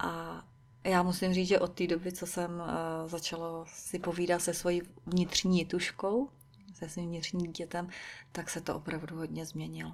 A 0.00 0.42
já 0.84 1.02
musím 1.02 1.34
říct, 1.34 1.48
že 1.48 1.60
od 1.60 1.72
té 1.72 1.86
doby, 1.86 2.12
co 2.12 2.26
jsem 2.26 2.50
uh, 2.50 3.08
začala 3.08 3.64
si 3.66 3.98
povídat 3.98 4.42
se 4.42 4.54
svojí 4.54 4.82
vnitřní 5.06 5.64
tuškou, 5.64 6.28
se 6.74 6.88
svým 6.88 7.08
vnitřním 7.08 7.42
dítětem, 7.42 7.88
tak 8.32 8.50
se 8.50 8.60
to 8.60 8.76
opravdu 8.76 9.16
hodně 9.16 9.46
změnilo. 9.46 9.92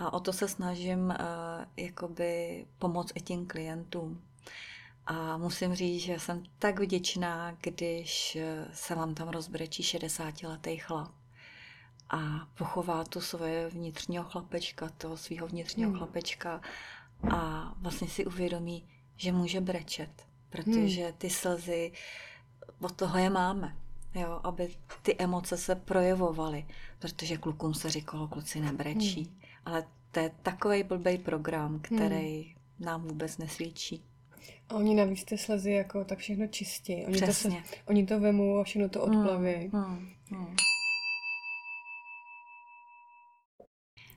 A 0.00 0.12
o 0.12 0.20
to 0.20 0.32
se 0.32 0.48
snažím 0.48 1.06
uh, 1.06 1.14
jakoby 1.76 2.66
pomoct 2.78 3.12
i 3.14 3.20
tím 3.20 3.46
klientům. 3.46 4.22
A 5.06 5.36
musím 5.36 5.74
říct, 5.74 6.02
že 6.02 6.18
jsem 6.18 6.42
tak 6.58 6.80
vděčná, 6.80 7.56
když 7.60 8.36
eh, 8.36 8.66
se 8.72 8.94
vám 8.94 9.14
tam 9.14 9.28
rozbrečí 9.28 9.82
60-letý 9.82 10.76
chlap 10.76 11.10
a 12.10 12.48
pochová 12.54 13.04
tu 13.04 13.20
svoje 13.20 13.68
vnitřního 13.68 14.24
chlapečka, 14.24 14.88
toho 14.88 15.16
svého 15.16 15.46
vnitřního 15.46 15.90
hmm. 15.90 15.98
chlapečka 15.98 16.60
a 17.30 17.72
vlastně 17.76 18.08
si 18.08 18.26
uvědomí, 18.26 18.88
že 19.16 19.32
může 19.32 19.60
brečet, 19.60 20.26
protože 20.50 21.04
hmm. 21.04 21.12
ty 21.18 21.30
slzy, 21.30 21.92
od 22.80 22.92
toho 22.92 23.18
je 23.18 23.30
máme, 23.30 23.76
jo, 24.14 24.40
aby 24.44 24.74
ty 25.02 25.16
emoce 25.18 25.56
se 25.56 25.74
projevovaly, 25.74 26.66
protože 26.98 27.36
klukům 27.36 27.74
se 27.74 27.90
říkalo, 27.90 28.28
kluci 28.28 28.60
nebrečí, 28.60 29.24
hmm. 29.24 29.39
Ale 29.70 29.84
to 30.10 30.20
je 30.20 30.30
takový 30.42 30.82
blbý 30.82 31.18
program, 31.18 31.80
který 31.80 32.42
hmm. 32.42 32.54
nám 32.78 33.02
vůbec 33.02 33.38
nesvědčí. 33.38 34.04
A 34.68 34.74
oni 34.74 34.94
navíc 34.94 35.24
ty 35.24 35.38
slzy 35.38 35.72
jako 35.72 36.04
tak 36.04 36.18
všechno 36.18 36.46
čistí. 36.46 37.04
Oni 37.06 37.12
Přesně. 37.12 37.50
To 37.50 37.68
se, 37.68 37.74
oni 37.86 38.06
to 38.06 38.20
vemou 38.20 38.58
a 38.58 38.64
všechno 38.64 38.88
to 38.88 39.02
odplaví. 39.02 39.70
Hmm. 39.72 40.08
Hmm. 40.30 40.56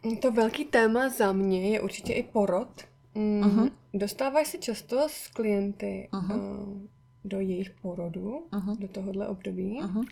Hmm. 0.04 0.18
To 0.18 0.32
velký 0.32 0.66
téma 0.66 1.10
za 1.10 1.32
mě 1.32 1.70
je 1.70 1.82
určitě 1.82 2.14
i 2.14 2.24
porod. 2.24 2.82
Mm, 3.16 3.42
uh-huh. 3.42 3.72
Dostáváš 3.94 4.48
se 4.48 4.58
často 4.58 5.10
s 5.10 5.28
klienty 5.28 6.10
uh-huh. 6.12 6.88
Do 7.26 7.40
jejich 7.40 7.70
porodu, 7.70 8.46
uh-huh. 8.52 8.78
do 8.80 8.88
tohohle 8.88 9.28
období? 9.28 9.82
Uh-huh. 9.82 10.06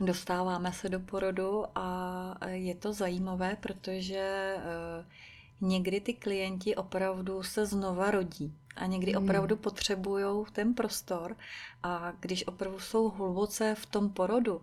Dostáváme 0.00 0.72
se 0.72 0.88
do 0.88 1.00
porodu 1.00 1.64
a 1.74 2.48
je 2.48 2.74
to 2.74 2.92
zajímavé, 2.92 3.56
protože 3.60 4.54
uh, 4.56 5.68
někdy 5.68 6.00
ty 6.00 6.14
klienti 6.14 6.76
opravdu 6.76 7.42
se 7.42 7.66
znova 7.66 8.10
rodí 8.10 8.54
a 8.76 8.86
někdy 8.86 9.12
hmm. 9.12 9.24
opravdu 9.24 9.56
potřebují 9.56 10.44
ten 10.52 10.74
prostor 10.74 11.36
a 11.82 12.12
když 12.20 12.46
opravdu 12.46 12.80
jsou 12.80 13.08
hluboce 13.08 13.74
v 13.74 13.86
tom 13.86 14.10
porodu, 14.10 14.60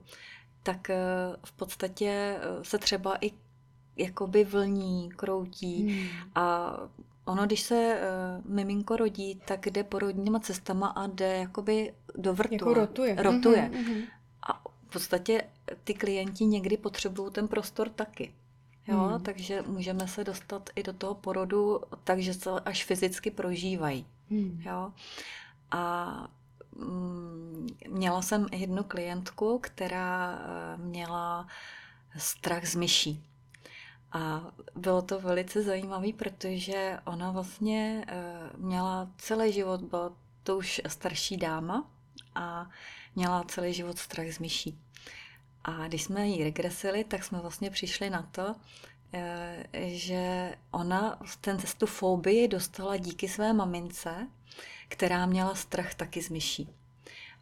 tak 0.64 0.88
uh, 0.90 1.36
v 1.46 1.52
podstatě 1.52 2.40
se 2.62 2.78
třeba 2.78 3.18
i 3.22 3.32
jakoby 3.98 4.44
vlní, 4.44 5.10
kroutí 5.10 5.88
hmm. 5.88 6.08
a 6.36 6.78
ono, 7.26 7.46
když 7.46 7.62
se 7.62 8.00
uh, 8.00 8.52
miminko 8.52 8.98
rodí, 8.98 9.42
tak 9.48 9.66
jde 9.66 9.84
porodníma 9.84 10.40
cestama 10.40 10.88
a 10.88 11.08
jde 11.08 11.38
jakoby 11.38 11.94
do 12.16 12.34
vrtu. 12.34 12.54
Jako 12.54 12.74
rotuje. 12.74 13.16
Rotuje. 13.20 13.72
Mm-hmm. 13.74 14.04
A 14.48 14.62
v 14.88 14.92
podstatě 14.94 15.44
ty 15.84 15.94
klienti 15.94 16.46
někdy 16.46 16.78
potřebují 16.78 17.32
ten 17.32 17.48
prostor 17.48 17.90
taky. 17.90 18.34
Jo, 18.88 18.98
hmm. 18.98 19.24
takže 19.24 19.62
můžeme 19.68 20.08
se 20.08 20.24
dostat 20.24 20.70
i 20.76 20.84
do 20.84 20.94
toho 20.94 21.16
porodu, 21.16 21.82
takže 22.04 22.34
se 22.34 22.50
až 22.66 22.84
fyzicky 22.84 23.32
prožívají. 23.32 24.06
Hmm. 24.30 24.62
Jo. 24.66 24.92
A 25.72 26.28
mm, 26.76 27.68
měla 27.90 28.22
jsem 28.22 28.48
jednu 28.52 28.84
klientku, 28.84 29.60
která 29.64 30.40
eh, 30.40 30.78
měla 30.78 31.48
strach 32.18 32.66
z 32.66 32.76
myší. 32.76 33.24
A 34.16 34.52
bylo 34.76 35.02
to 35.02 35.20
velice 35.20 35.62
zajímavé, 35.62 36.14
protože 36.14 37.00
ona 37.06 37.32
vlastně 37.32 38.06
eh, 38.08 38.50
měla 38.58 39.12
celý 39.18 39.54
život, 39.54 39.82
byla 39.82 40.14
to 40.44 40.58
už 40.58 40.82
starší 40.88 41.38
dáma 41.38 41.92
a 42.36 42.70
měla 43.16 43.44
celý 43.44 43.74
život 43.74 43.98
strach 43.98 44.28
z 44.32 44.40
myší. 44.40 44.80
A 45.64 45.88
když 45.88 46.04
jsme 46.04 46.28
ji 46.28 46.44
regresili, 46.44 47.04
tak 47.04 47.24
jsme 47.24 47.40
vlastně 47.40 47.70
přišli 47.70 48.10
na 48.10 48.22
to, 48.22 48.56
eh, 49.14 49.64
že 49.86 50.56
ona 50.72 51.20
ten 51.42 51.58
tu 51.78 51.86
fobii 51.86 52.48
dostala 52.48 52.98
díky 52.98 53.28
své 53.28 53.54
mamince, 53.54 54.28
která 54.88 55.26
měla 55.26 55.56
strach 55.56 55.94
taky 55.94 56.22
z 56.22 56.30
myší. 56.30 56.70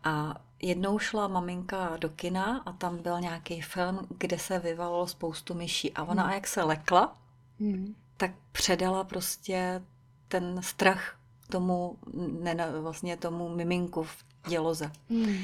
A 0.04 0.42
jednou 0.64 1.00
šla 1.00 1.28
maminka 1.28 1.98
do 1.98 2.10
kina 2.10 2.58
a 2.66 2.72
tam 2.72 2.98
byl 2.98 3.20
nějaký 3.20 3.62
film, 3.62 4.00
kde 4.18 4.40
se 4.40 4.60
vyvalilo 4.60 5.08
spoustu 5.08 5.54
myší. 5.54 5.94
A 5.94 6.04
ona, 6.04 6.24
hmm. 6.24 6.34
jak 6.34 6.48
se 6.48 6.64
lekla, 6.64 7.18
hmm. 7.60 7.96
tak 8.18 8.32
předala 8.52 9.04
prostě 9.04 9.82
ten 10.28 10.62
strach 10.62 11.20
tomu, 11.50 11.98
ne, 12.42 12.56
vlastně 12.82 13.18
tomu 13.18 13.50
miminku 13.50 14.04
v 14.04 14.26
děloze 14.48 14.92
hmm. 15.10 15.38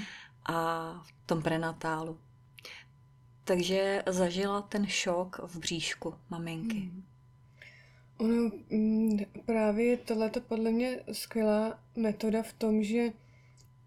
a 0.46 0.92
v 1.06 1.28
tom 1.28 1.42
prenatálu. 1.42 2.18
Takže 3.44 4.04
zažila 4.08 4.62
ten 4.62 4.88
šok 4.88 5.40
v 5.44 5.60
bříšku 5.60 6.14
maminky. 6.30 6.80
Hmm. 6.80 7.04
Ono 8.18 8.52
mm, 8.70 9.20
právě 9.46 9.98
tohle 9.98 10.30
to 10.30 10.42
podle 10.42 10.72
mě 10.72 11.00
skvělá 11.12 11.80
metoda 11.96 12.44
v 12.44 12.54
tom, 12.54 12.84
že 12.84 13.12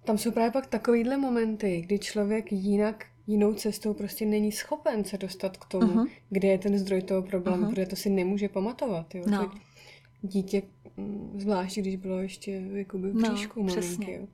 tam 0.04 0.18
jsou 0.18 0.30
právě 0.30 0.50
pak 0.50 0.66
takovýhle 0.66 1.16
momenty, 1.16 1.80
kdy 1.80 1.98
člověk 1.98 2.52
jinak 2.52 3.06
jinou 3.26 3.54
cestou 3.54 3.94
prostě 3.94 4.26
není 4.26 4.52
schopen 4.52 5.04
se 5.04 5.18
dostat 5.18 5.56
k 5.56 5.64
tomu, 5.64 5.92
uh-huh. 5.92 6.10
kde 6.30 6.48
je 6.48 6.58
ten 6.58 6.78
zdroj 6.78 7.02
toho 7.02 7.22
problému, 7.22 7.64
uh-huh. 7.64 7.70
protože 7.70 7.86
to 7.86 7.96
si 7.96 8.10
nemůže 8.10 8.48
pamatovat. 8.48 9.14
Jo? 9.14 9.24
No. 9.26 9.52
dítě, 10.22 10.62
mm, 10.96 11.34
zvlášť 11.38 11.78
když 11.78 11.96
bylo 11.96 12.18
ještě 12.18 12.52
jakoby 12.72 13.10
v 13.10 13.14
no, 13.14 13.32
bříšku 13.32 13.62
no, 13.62 13.74
maminky. 13.74 14.12
Jo? 14.12 14.26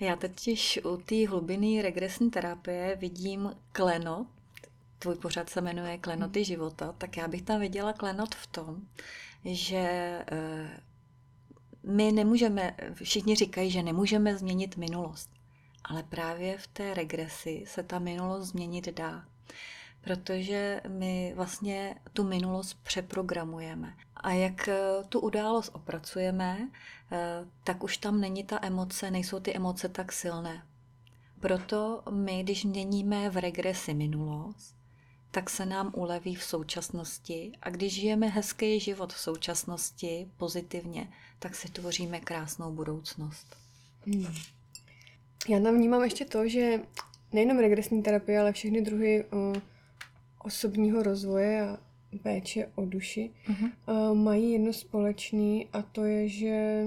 Já 0.00 0.16
teď 0.16 0.50
u 0.84 0.96
té 0.96 1.28
hlubiny 1.28 1.82
regresní 1.82 2.30
terapie 2.30 2.96
vidím 3.00 3.50
klenot, 3.72 4.26
tvůj 4.98 5.14
pořad 5.14 5.50
se 5.50 5.60
jmenuje 5.60 5.98
Klenoty 5.98 6.44
života, 6.44 6.94
tak 6.98 7.16
já 7.16 7.28
bych 7.28 7.42
tam 7.42 7.60
viděla 7.60 7.92
klenot 7.92 8.34
v 8.34 8.46
tom, 8.46 8.80
že 9.44 9.78
eh, 10.32 10.80
my 11.86 12.12
nemůžeme, 12.12 12.76
všichni 12.92 13.34
říkají, 13.34 13.70
že 13.70 13.82
nemůžeme 13.82 14.36
změnit 14.36 14.76
minulost, 14.76 15.30
ale 15.84 16.02
právě 16.02 16.58
v 16.58 16.66
té 16.66 16.94
regresi 16.94 17.64
se 17.66 17.82
ta 17.82 17.98
minulost 17.98 18.48
změnit 18.48 18.88
dá. 18.96 19.24
Protože 20.00 20.80
my 20.88 21.32
vlastně 21.36 21.94
tu 22.12 22.24
minulost 22.24 22.74
přeprogramujeme. 22.82 23.94
A 24.16 24.30
jak 24.30 24.68
eh, 24.68 24.78
tu 25.08 25.20
událost 25.20 25.70
opracujeme, 25.72 26.68
eh, 27.12 27.44
tak 27.64 27.84
už 27.84 27.96
tam 27.96 28.20
není 28.20 28.44
ta 28.44 28.58
emoce, 28.62 29.10
nejsou 29.10 29.40
ty 29.40 29.56
emoce 29.56 29.88
tak 29.88 30.12
silné. 30.12 30.66
Proto 31.40 32.02
my, 32.10 32.42
když 32.42 32.64
měníme 32.64 33.30
v 33.30 33.36
regresi 33.36 33.94
minulost, 33.94 34.75
tak 35.30 35.50
se 35.50 35.66
nám 35.66 35.92
uleví 35.96 36.34
v 36.34 36.42
současnosti 36.44 37.52
a 37.62 37.70
když 37.70 37.92
žijeme 37.94 38.26
hezký 38.26 38.80
život 38.80 39.12
v 39.12 39.18
současnosti 39.18 40.30
pozitivně, 40.36 41.08
tak 41.38 41.54
si 41.54 41.68
tvoříme 41.68 42.20
krásnou 42.20 42.72
budoucnost. 42.72 43.56
Hmm. 44.06 44.26
Já 45.48 45.60
tam 45.60 45.74
vnímám 45.74 46.04
ještě 46.04 46.24
to, 46.24 46.48
že 46.48 46.80
nejenom 47.32 47.58
regresní 47.58 48.02
terapie, 48.02 48.40
ale 48.40 48.52
všechny 48.52 48.82
druhy 48.82 49.24
o, 49.24 49.52
osobního 50.44 51.02
rozvoje 51.02 51.60
a 51.60 51.78
péče 52.22 52.68
o 52.74 52.84
duši 52.84 53.30
uh-huh. 53.48 53.72
o, 53.86 54.14
mají 54.14 54.52
jedno 54.52 54.72
společný 54.72 55.68
a 55.72 55.82
to 55.82 56.04
je, 56.04 56.28
že 56.28 56.84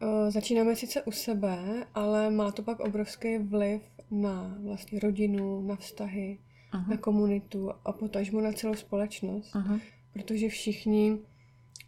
o, 0.00 0.30
začínáme 0.30 0.76
sice 0.76 1.02
u 1.02 1.12
sebe, 1.12 1.86
ale 1.94 2.30
má 2.30 2.52
to 2.52 2.62
pak 2.62 2.80
obrovský 2.80 3.38
vliv 3.38 3.82
na 4.10 4.56
vlastně 4.64 5.00
rodinu, 5.00 5.62
na 5.62 5.76
vztahy, 5.76 6.38
uh-huh. 6.72 6.88
na 6.88 6.96
komunitu 6.96 7.70
a 7.84 7.92
potažmo 7.92 8.40
na 8.40 8.52
celou 8.52 8.74
společnost, 8.74 9.54
uh-huh. 9.54 9.80
protože 10.12 10.48
všichni 10.48 11.18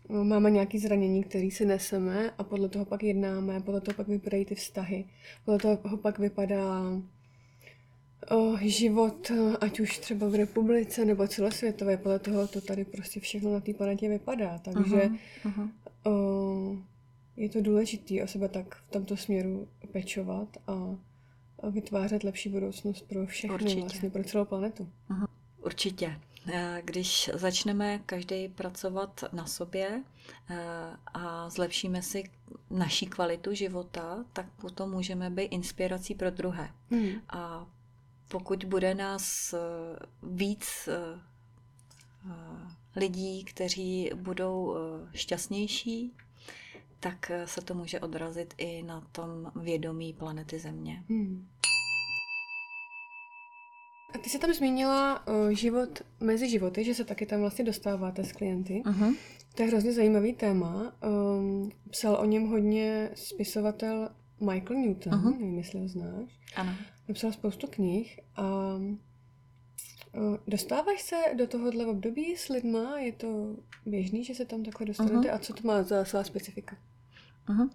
no, 0.08 0.24
máme 0.24 0.50
nějaké 0.50 0.78
zranění, 0.78 1.24
které 1.24 1.50
si 1.50 1.66
neseme 1.66 2.30
a 2.38 2.44
podle 2.44 2.68
toho 2.68 2.84
pak 2.84 3.02
jednáme, 3.02 3.60
podle 3.60 3.80
toho 3.80 3.96
pak 3.96 4.08
vypadají 4.08 4.44
ty 4.44 4.54
vztahy, 4.54 5.04
podle 5.44 5.58
toho 5.58 5.96
pak 5.96 6.18
vypadá 6.18 6.82
o, 8.30 8.56
život, 8.60 9.32
ať 9.60 9.80
už 9.80 9.98
třeba 9.98 10.28
v 10.28 10.34
republice 10.34 11.04
nebo 11.04 11.28
celosvětové, 11.28 11.96
podle 11.96 12.18
toho 12.18 12.48
to 12.48 12.60
tady 12.60 12.84
prostě 12.84 13.20
všechno 13.20 13.52
na 13.52 13.60
té 13.60 13.74
planetě 13.74 14.08
vypadá. 14.08 14.58
Takže 14.58 14.96
uh-huh, 14.96 15.18
uh-huh. 15.44 15.70
O, 16.04 16.76
je 17.36 17.48
to 17.48 17.60
důležité 17.60 18.22
o 18.22 18.26
sebe 18.26 18.48
tak 18.48 18.74
v 18.74 18.90
tomto 18.90 19.16
směru 19.16 19.68
pečovat 19.92 20.48
a 20.66 20.96
vytvářet 21.70 22.24
lepší 22.24 22.48
budoucnost 22.48 23.08
pro 23.08 23.26
všechny, 23.26 23.54
Určitě. 23.54 23.80
vlastně 23.80 24.10
pro 24.10 24.24
celou 24.24 24.44
planetu. 24.44 24.88
Aha. 25.08 25.28
Určitě. 25.64 26.20
Eh, 26.46 26.82
když 26.84 27.30
začneme 27.34 27.98
každý 27.98 28.48
pracovat 28.48 29.24
na 29.32 29.46
sobě 29.46 30.02
eh, 30.50 30.56
a 31.14 31.50
zlepšíme 31.50 32.02
si 32.02 32.30
naší 32.70 33.06
kvalitu 33.06 33.54
života, 33.54 34.24
tak 34.32 34.46
potom 34.60 34.90
můžeme 34.90 35.30
být 35.30 35.44
inspirací 35.44 36.14
pro 36.14 36.30
druhé. 36.30 36.70
Hmm. 36.90 37.10
A 37.28 37.66
pokud 38.28 38.64
bude 38.64 38.94
nás 38.94 39.52
eh, 39.52 39.58
víc 40.22 40.88
lidí, 42.96 43.44
kteří 43.44 44.10
budou 44.14 44.76
šťastnější, 45.14 46.12
tak 47.02 47.32
se 47.44 47.60
to 47.60 47.74
může 47.74 48.00
odrazit 48.00 48.54
i 48.58 48.82
na 48.82 49.00
tom 49.12 49.52
vědomí 49.62 50.12
planety 50.12 50.58
Země. 50.58 51.04
Hmm. 51.08 51.48
A 54.14 54.18
ty 54.18 54.30
jsi 54.30 54.38
tam 54.38 54.52
zmínila 54.52 55.26
uh, 55.26 55.48
život 55.50 56.02
mezi 56.20 56.48
životy, 56.48 56.84
že 56.84 56.94
se 56.94 57.04
taky 57.04 57.26
tam 57.26 57.40
vlastně 57.40 57.64
dostáváte 57.64 58.24
s 58.24 58.32
klienty. 58.32 58.82
Uh-huh. 58.86 59.16
To 59.54 59.62
je 59.62 59.68
hrozně 59.68 59.92
zajímavý 59.92 60.32
téma. 60.32 60.92
Um, 61.02 61.70
psal 61.90 62.14
o 62.14 62.24
něm 62.24 62.46
hodně 62.46 63.10
spisovatel 63.14 64.10
Michael 64.40 64.80
Newton, 64.80 65.12
uh-huh. 65.12 65.32
nevím, 65.32 65.58
jestli 65.58 65.80
ho 65.80 65.88
znáš. 65.88 66.40
Ano. 66.56 66.72
Napsal 67.08 67.32
spoustu 67.32 67.66
knih 67.66 68.20
a 68.36 68.74
uh, 70.14 70.36
dostáváš 70.46 71.02
se 71.02 71.16
do 71.36 71.46
tohohle 71.46 71.86
období 71.86 72.36
s 72.36 72.48
lidma? 72.48 72.98
Je 72.98 73.12
to 73.12 73.56
běžný, 73.86 74.24
že 74.24 74.34
se 74.34 74.44
tam 74.44 74.62
takhle 74.62 74.86
dostanete? 74.86 75.28
Uh-huh. 75.28 75.34
A 75.34 75.38
co 75.38 75.52
to 75.52 75.66
má 75.66 75.82
za 75.82 76.04
svá 76.04 76.24
specifika? 76.24 76.76
Uh-huh. 77.48 77.70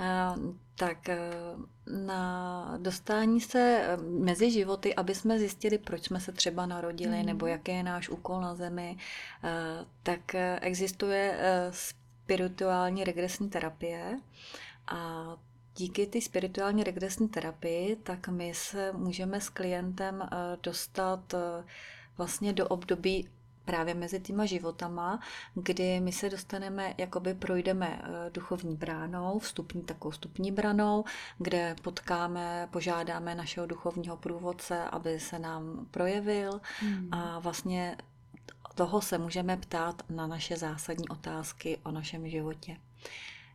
Uh, 0.00 0.54
tak 0.74 0.98
uh, 1.08 1.62
na 2.06 2.78
dostání 2.78 3.40
se 3.40 3.80
eh, 3.82 3.96
mezi 3.96 4.50
životy, 4.50 4.94
aby 4.94 5.14
jsme 5.14 5.38
zjistili, 5.38 5.78
proč 5.78 6.04
jsme 6.04 6.20
se 6.20 6.32
třeba 6.32 6.66
narodili, 6.66 7.16
uh-huh. 7.16 7.24
nebo 7.26 7.46
jaký 7.46 7.72
je 7.72 7.82
náš 7.82 8.08
úkol 8.08 8.40
na 8.40 8.54
Zemi, 8.54 8.96
uh, 8.96 9.86
tak 10.02 10.34
existuje 10.60 11.38
uh, 11.38 11.74
spirituální 11.74 13.04
regresní 13.04 13.50
terapie 13.50 14.18
a 14.86 15.26
díky 15.76 16.06
té 16.06 16.20
spirituální 16.20 16.84
regresní 16.84 17.28
terapii, 17.28 17.96
tak 17.96 18.28
my 18.28 18.54
se 18.54 18.92
můžeme 18.92 19.40
s 19.40 19.48
klientem 19.48 20.28
dostat 20.62 21.34
vlastně 22.18 22.52
do 22.52 22.68
období 22.68 23.28
právě 23.68 23.94
mezi 23.94 24.20
týma 24.20 24.46
životama, 24.46 25.20
kdy 25.54 26.00
my 26.00 26.12
se 26.12 26.30
dostaneme, 26.30 26.94
jakoby 26.98 27.34
projdeme 27.34 28.02
eh, 28.02 28.30
duchovní 28.30 28.76
bránou, 28.76 29.38
vstupní 29.38 29.82
takovou 29.82 30.10
vstupní 30.10 30.52
branou, 30.52 31.04
kde 31.38 31.76
potkáme, 31.82 32.68
požádáme 32.70 33.34
našeho 33.34 33.66
duchovního 33.66 34.16
průvodce, 34.16 34.84
aby 34.84 35.20
se 35.20 35.38
nám 35.38 35.86
projevil 35.90 36.60
hmm. 36.80 37.08
a 37.12 37.38
vlastně 37.38 37.96
toho 38.74 39.00
se 39.00 39.18
můžeme 39.18 39.56
ptát 39.56 40.02
na 40.10 40.26
naše 40.26 40.56
zásadní 40.56 41.08
otázky 41.08 41.78
o 41.84 41.90
našem 41.90 42.28
životě. 42.28 42.76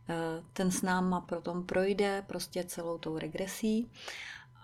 Eh, 0.08 0.42
ten 0.52 0.70
s 0.70 0.82
náma 0.82 1.20
potom 1.20 1.66
projde 1.66 2.22
prostě 2.26 2.64
celou 2.64 2.98
tou 2.98 3.18
regresí 3.18 3.90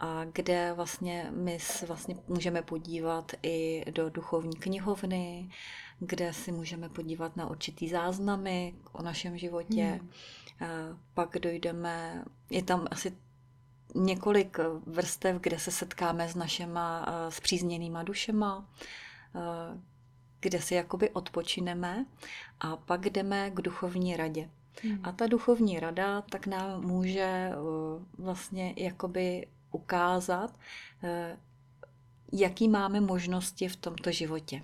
a 0.00 0.24
kde 0.32 0.72
vlastně 0.72 1.30
my 1.34 1.58
se 1.60 1.86
vlastně 1.86 2.16
můžeme 2.28 2.62
podívat 2.62 3.32
i 3.42 3.84
do 3.90 4.10
duchovní 4.10 4.56
knihovny, 4.56 5.50
kde 5.98 6.32
si 6.32 6.52
můžeme 6.52 6.88
podívat 6.88 7.36
na 7.36 7.50
určitý 7.50 7.88
záznamy 7.88 8.74
o 8.92 9.02
našem 9.02 9.38
životě. 9.38 10.00
Hmm. 10.00 10.10
Pak 11.14 11.38
dojdeme, 11.38 12.24
je 12.50 12.62
tam 12.62 12.86
asi 12.90 13.16
několik 13.94 14.58
vrstev, 14.86 15.36
kde 15.36 15.58
se 15.58 15.70
setkáme 15.70 16.28
s 16.28 16.34
našima 16.34 17.06
spřízněnýma 17.28 18.02
dušema, 18.02 18.68
kde 20.40 20.60
si 20.60 20.74
jakoby 20.74 21.10
odpočineme 21.10 22.06
a 22.60 22.76
pak 22.76 23.10
jdeme 23.10 23.50
k 23.50 23.60
duchovní 23.60 24.16
radě. 24.16 24.50
Hmm. 24.82 25.00
A 25.02 25.12
ta 25.12 25.26
duchovní 25.26 25.80
rada 25.80 26.22
tak 26.22 26.46
nám 26.46 26.80
může 26.80 27.50
vlastně 28.18 28.74
jakoby 28.76 29.46
ukázat, 29.70 30.58
jaký 32.32 32.68
máme 32.68 33.00
možnosti 33.00 33.68
v 33.68 33.76
tomto 33.76 34.12
životě. 34.12 34.62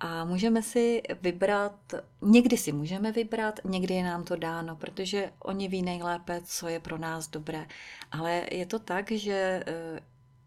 A 0.00 0.24
můžeme 0.24 0.62
si 0.62 1.02
vybrat, 1.22 1.94
někdy 2.22 2.56
si 2.56 2.72
můžeme 2.72 3.12
vybrat, 3.12 3.60
někdy 3.64 3.94
je 3.94 4.04
nám 4.04 4.24
to 4.24 4.36
dáno, 4.36 4.76
protože 4.76 5.32
oni 5.38 5.68
ví 5.68 5.82
nejlépe, 5.82 6.40
co 6.44 6.68
je 6.68 6.80
pro 6.80 6.98
nás 6.98 7.28
dobré. 7.28 7.66
Ale 8.12 8.42
je 8.50 8.66
to 8.66 8.78
tak, 8.78 9.10
že 9.10 9.64
eh, 9.66 10.00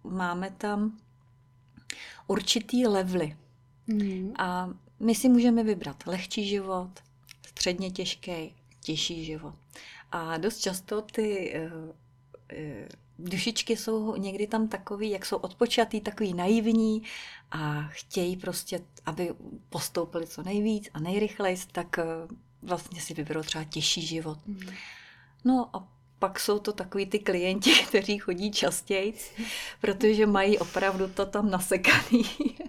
máme 0.03 0.51
tam 0.57 0.97
určitý 2.27 2.87
levely. 2.87 3.37
Mm. 3.87 4.33
A 4.39 4.69
my 4.99 5.15
si 5.15 5.29
můžeme 5.29 5.63
vybrat 5.63 6.07
lehčí 6.07 6.47
život, 6.47 6.89
středně 7.47 7.91
těžký, 7.91 8.55
těžší 8.81 9.25
život. 9.25 9.55
A 10.11 10.37
dost 10.37 10.59
často 10.59 11.01
ty 11.01 11.53
eh, 11.55 11.71
eh, 12.49 12.87
dušičky 13.19 13.77
jsou 13.77 14.15
někdy 14.15 14.47
tam 14.47 14.67
takový, 14.67 15.09
jak 15.09 15.25
jsou 15.25 15.37
odpočatý, 15.37 16.01
takový 16.01 16.33
naivní 16.33 17.03
a 17.51 17.81
chtějí 17.81 18.37
prostě, 18.37 18.79
aby 19.05 19.33
postoupili 19.69 20.27
co 20.27 20.43
nejvíc 20.43 20.89
a 20.93 20.99
nejrychleji, 20.99 21.57
tak 21.71 21.99
eh, 21.99 22.05
vlastně 22.61 23.01
si 23.01 23.13
vyberou 23.13 23.41
třeba 23.41 23.63
těžší 23.63 24.01
život. 24.01 24.37
Mm. 24.45 24.59
No 25.45 25.69
a 25.73 25.87
pak 26.19 26.39
jsou 26.39 26.59
to 26.59 26.73
takový 26.73 27.05
ty 27.05 27.19
klienti, 27.19 27.71
kteří 27.87 28.17
chodí 28.17 28.51
častěji, 28.51 29.13
protože 29.81 30.25
mají 30.25 30.59
opravdu 30.59 31.07
to 31.07 31.25
tam 31.25 31.51
nasekaný 31.51 32.23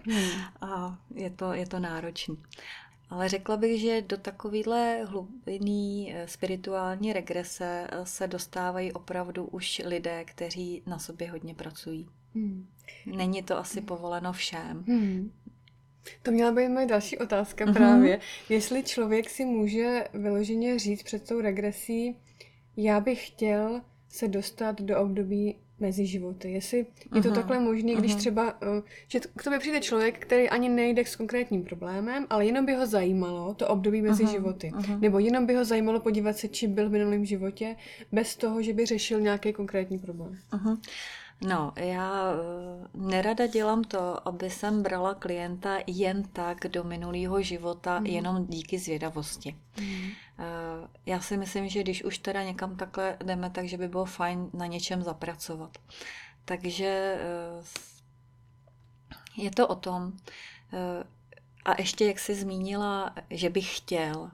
mm. 0.07 0.30
a 0.61 0.98
je 1.14 1.30
to, 1.30 1.52
je 1.52 1.66
to 1.66 1.78
náročný. 1.78 2.37
Ale 3.14 3.29
řekla 3.29 3.57
bych, 3.57 3.81
že 3.81 4.03
do 4.03 4.16
takovéhle 4.16 5.05
hlubiny 5.05 6.14
eh, 6.14 6.29
spirituální 6.29 7.12
regrese 7.12 7.87
eh, 7.90 8.07
se 8.07 8.27
dostávají 8.27 8.92
opravdu 8.92 9.44
už 9.44 9.83
lidé, 9.85 10.24
kteří 10.24 10.83
na 10.87 10.98
sobě 10.98 11.31
hodně 11.31 11.55
pracují. 11.55 12.09
Hmm. 12.35 12.66
Není 13.07 13.42
to 13.42 13.59
asi 13.59 13.81
povoleno 13.81 14.33
všem. 14.33 14.85
Hmm. 14.88 15.33
To 16.22 16.31
měla 16.31 16.53
být 16.53 16.68
moje 16.68 16.87
další 16.87 17.18
otázka 17.18 17.64
uh-huh. 17.64 17.72
právě. 17.72 18.20
Jestli 18.48 18.83
člověk 18.83 19.31
si 19.31 19.44
může 19.44 20.05
vyloženě 20.14 20.79
říct 20.79 21.03
před 21.03 21.29
tou 21.29 21.40
regresí, 21.40 22.16
já 22.77 23.00
bych 23.00 23.27
chtěl 23.27 23.81
se 24.09 24.29
dostat 24.29 24.81
do 24.81 25.00
období 25.00 25.57
mezi 25.80 26.06
životy. 26.06 26.52
Jestli 26.52 26.78
je 26.78 26.87
to 27.10 27.18
uh-huh. 27.28 27.34
takhle 27.34 27.60
možné, 27.60 27.94
když 27.94 28.14
uh-huh. 28.14 28.18
třeba, 28.18 28.62
uh, 28.62 28.82
že 29.08 29.20
k 29.37 29.42
tobě 29.42 29.58
přijde 29.58 29.80
člověk, 29.80 30.18
který 30.18 30.50
ani 30.50 30.68
nejde 30.68 31.04
s 31.04 31.16
konkrétním 31.16 31.64
problémem, 31.64 32.26
ale 32.30 32.46
jenom 32.46 32.66
by 32.66 32.74
ho 32.74 32.87
zajímalo 32.87 33.54
to 33.54 33.68
období 33.68 34.02
mezi 34.02 34.24
uh-huh. 34.24 34.30
životy. 34.30 34.72
Uh-huh. 34.76 35.00
Nebo 35.00 35.18
jenom 35.18 35.46
by 35.46 35.54
ho 35.54 35.64
zajímalo 35.64 36.00
podívat 36.00 36.37
se, 36.37 36.48
či 36.48 36.66
byl 36.68 36.88
v 36.88 36.92
minulém 36.92 37.24
životě, 37.24 37.76
bez 38.12 38.37
toho, 38.37 38.62
že 38.62 38.72
by 38.72 38.87
řešil 38.87 39.20
nějaký 39.20 39.52
konkrétní 39.52 39.98
problém. 39.98 40.38
Uh-huh. 40.52 40.78
No, 41.48 41.72
já 41.76 42.33
eh, 42.33 42.88
nerada 42.94 43.46
dělám 43.46 43.85
to, 43.85 44.28
aby 44.28 44.50
jsem 44.50 44.83
brala 44.83 45.14
klienta 45.14 45.78
jen 45.87 46.22
tak 46.22 46.66
do 46.68 46.85
minulého 46.85 47.42
života, 47.42 48.00
mm. 48.00 48.07
jenom 48.07 48.46
díky 48.46 48.78
zvědavosti. 48.78 49.57
Mm. 49.80 50.11
Já 51.07 51.20
si 51.20 51.37
myslím, 51.37 51.68
že 51.68 51.83
když 51.83 52.04
už 52.04 52.18
teda 52.18 52.42
někam 52.42 52.76
takhle 52.76 53.16
jdeme, 53.24 53.50
takže 53.50 53.78
by 53.78 53.88
bylo 53.88 54.04
fajn 54.04 54.50
na 54.52 54.66
něčem 54.66 55.02
zapracovat. 55.02 55.78
Takže 56.44 57.18
eh, 57.20 57.64
je 59.37 59.50
to 59.50 59.68
o 59.68 59.74
tom. 59.74 60.12
A 61.64 61.80
ještě, 61.80 62.07
jak 62.07 62.18
jsi 62.18 62.35
zmínila, 62.35 63.14
že 63.30 63.50
bych 63.50 63.76
chtěl. 63.76 64.30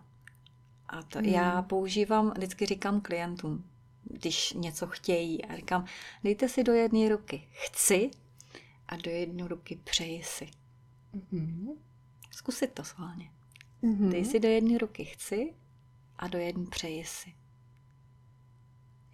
A 0.88 1.02
to 1.02 1.18
mm. 1.18 1.24
já 1.24 1.62
používám, 1.62 2.30
vždycky 2.30 2.66
říkám 2.66 3.00
klientům, 3.00 3.64
když 4.12 4.52
něco 4.52 4.86
chtějí. 4.86 5.44
A 5.44 5.56
říkám, 5.56 5.84
dejte 6.24 6.48
si 6.48 6.64
do 6.64 6.72
jedné 6.72 7.08
ruky 7.08 7.48
chci 7.50 8.10
a 8.88 8.96
do 8.96 9.10
jedné 9.10 9.48
ruky 9.48 9.80
přeji 9.84 10.22
si. 10.22 10.48
Mm-hmm. 11.14 11.76
Zkusit 12.30 12.72
to 12.72 12.84
schválně. 12.84 13.30
Mm-hmm. 13.82 14.10
Dej 14.10 14.24
si 14.24 14.40
do 14.40 14.48
jedné 14.48 14.78
ruky 14.78 15.04
chci 15.04 15.54
a 16.18 16.28
do 16.28 16.38
jedné 16.38 16.66
přeji 16.66 17.04
si. 17.04 17.34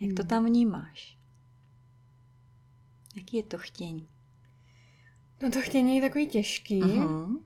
Jak 0.00 0.12
to 0.16 0.22
mhm. 0.22 0.28
tam 0.28 0.46
vnímáš? 0.46 1.18
Jaký 3.16 3.37
je 3.37 3.42
to 3.42 3.59
chtění? 3.59 4.09
No 5.42 5.50
to 5.50 5.61
chtění 5.61 5.96
je 5.96 6.02
takový 6.02 6.26
těžký. 6.26 6.82
Uh-huh. 6.82 7.42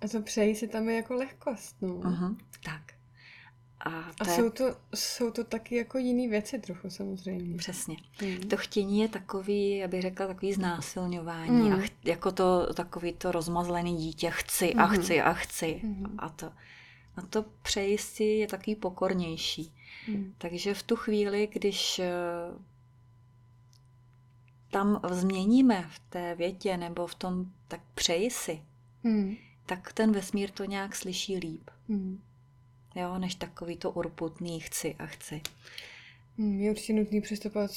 A 0.00 0.08
to 0.08 0.22
přeji 0.22 0.56
si 0.56 0.68
tam 0.68 0.88
je 0.88 0.96
jako 0.96 1.14
lehkost. 1.14 1.82
No. 1.82 1.88
Uh-huh. 1.88 2.36
Tak. 2.64 2.99
A, 3.80 4.04
a 4.20 4.24
jsou, 4.24 4.50
to, 4.50 4.76
jsou 4.94 5.30
to 5.30 5.44
taky 5.44 5.76
jako 5.76 5.98
jiné 5.98 6.28
věci 6.28 6.58
trochu 6.58 6.90
samozřejmě. 6.90 7.56
Přesně. 7.56 7.96
Mm. 8.22 8.48
To 8.48 8.56
chtění 8.56 9.00
je 9.00 9.08
takový, 9.08 9.76
já 9.76 9.88
bych 9.88 10.02
řekla, 10.02 10.26
takový 10.26 10.52
znásilňování 10.52 11.70
mm. 11.70 11.72
a 11.72 11.76
ch, 11.76 11.90
jako 12.04 12.32
to 12.32 12.74
takový 12.74 13.12
to 13.12 13.32
rozmazlený 13.32 13.96
dítě 13.96 14.30
chci 14.30 14.74
a 14.74 14.86
mm. 14.86 14.92
chci 14.92 15.20
a 15.20 15.32
chci 15.32 15.80
mm. 15.82 16.16
a 16.18 16.28
to. 16.28 16.52
A 17.16 17.22
to 17.22 17.44
přeji 17.62 17.98
si 17.98 18.24
je 18.24 18.46
takový 18.46 18.76
pokornější. 18.76 19.74
Mm. 20.08 20.34
Takže 20.38 20.74
v 20.74 20.82
tu 20.82 20.96
chvíli, 20.96 21.48
když 21.52 21.98
eh, 21.98 22.12
tam 24.70 25.00
změníme 25.10 25.88
v 25.90 25.98
té 25.98 26.34
větě 26.34 26.76
nebo 26.76 27.06
v 27.06 27.14
tom, 27.14 27.46
tak 27.68 27.80
přeji 27.94 28.30
si, 28.30 28.62
mm. 29.02 29.36
tak 29.66 29.92
ten 29.92 30.12
vesmír 30.12 30.50
to 30.50 30.64
nějak 30.64 30.96
slyší 30.96 31.36
líp. 31.36 31.70
Mm 31.88 32.20
jo, 32.94 33.18
než 33.18 33.34
takový 33.34 33.76
to 33.76 33.90
urputný 33.90 34.60
chci 34.60 34.94
a 34.98 35.06
chci. 35.06 35.42
Hmm, 36.38 36.60
je 36.60 36.70
určitě 36.70 36.92
nutný 36.92 37.20
přistupovat 37.20 37.70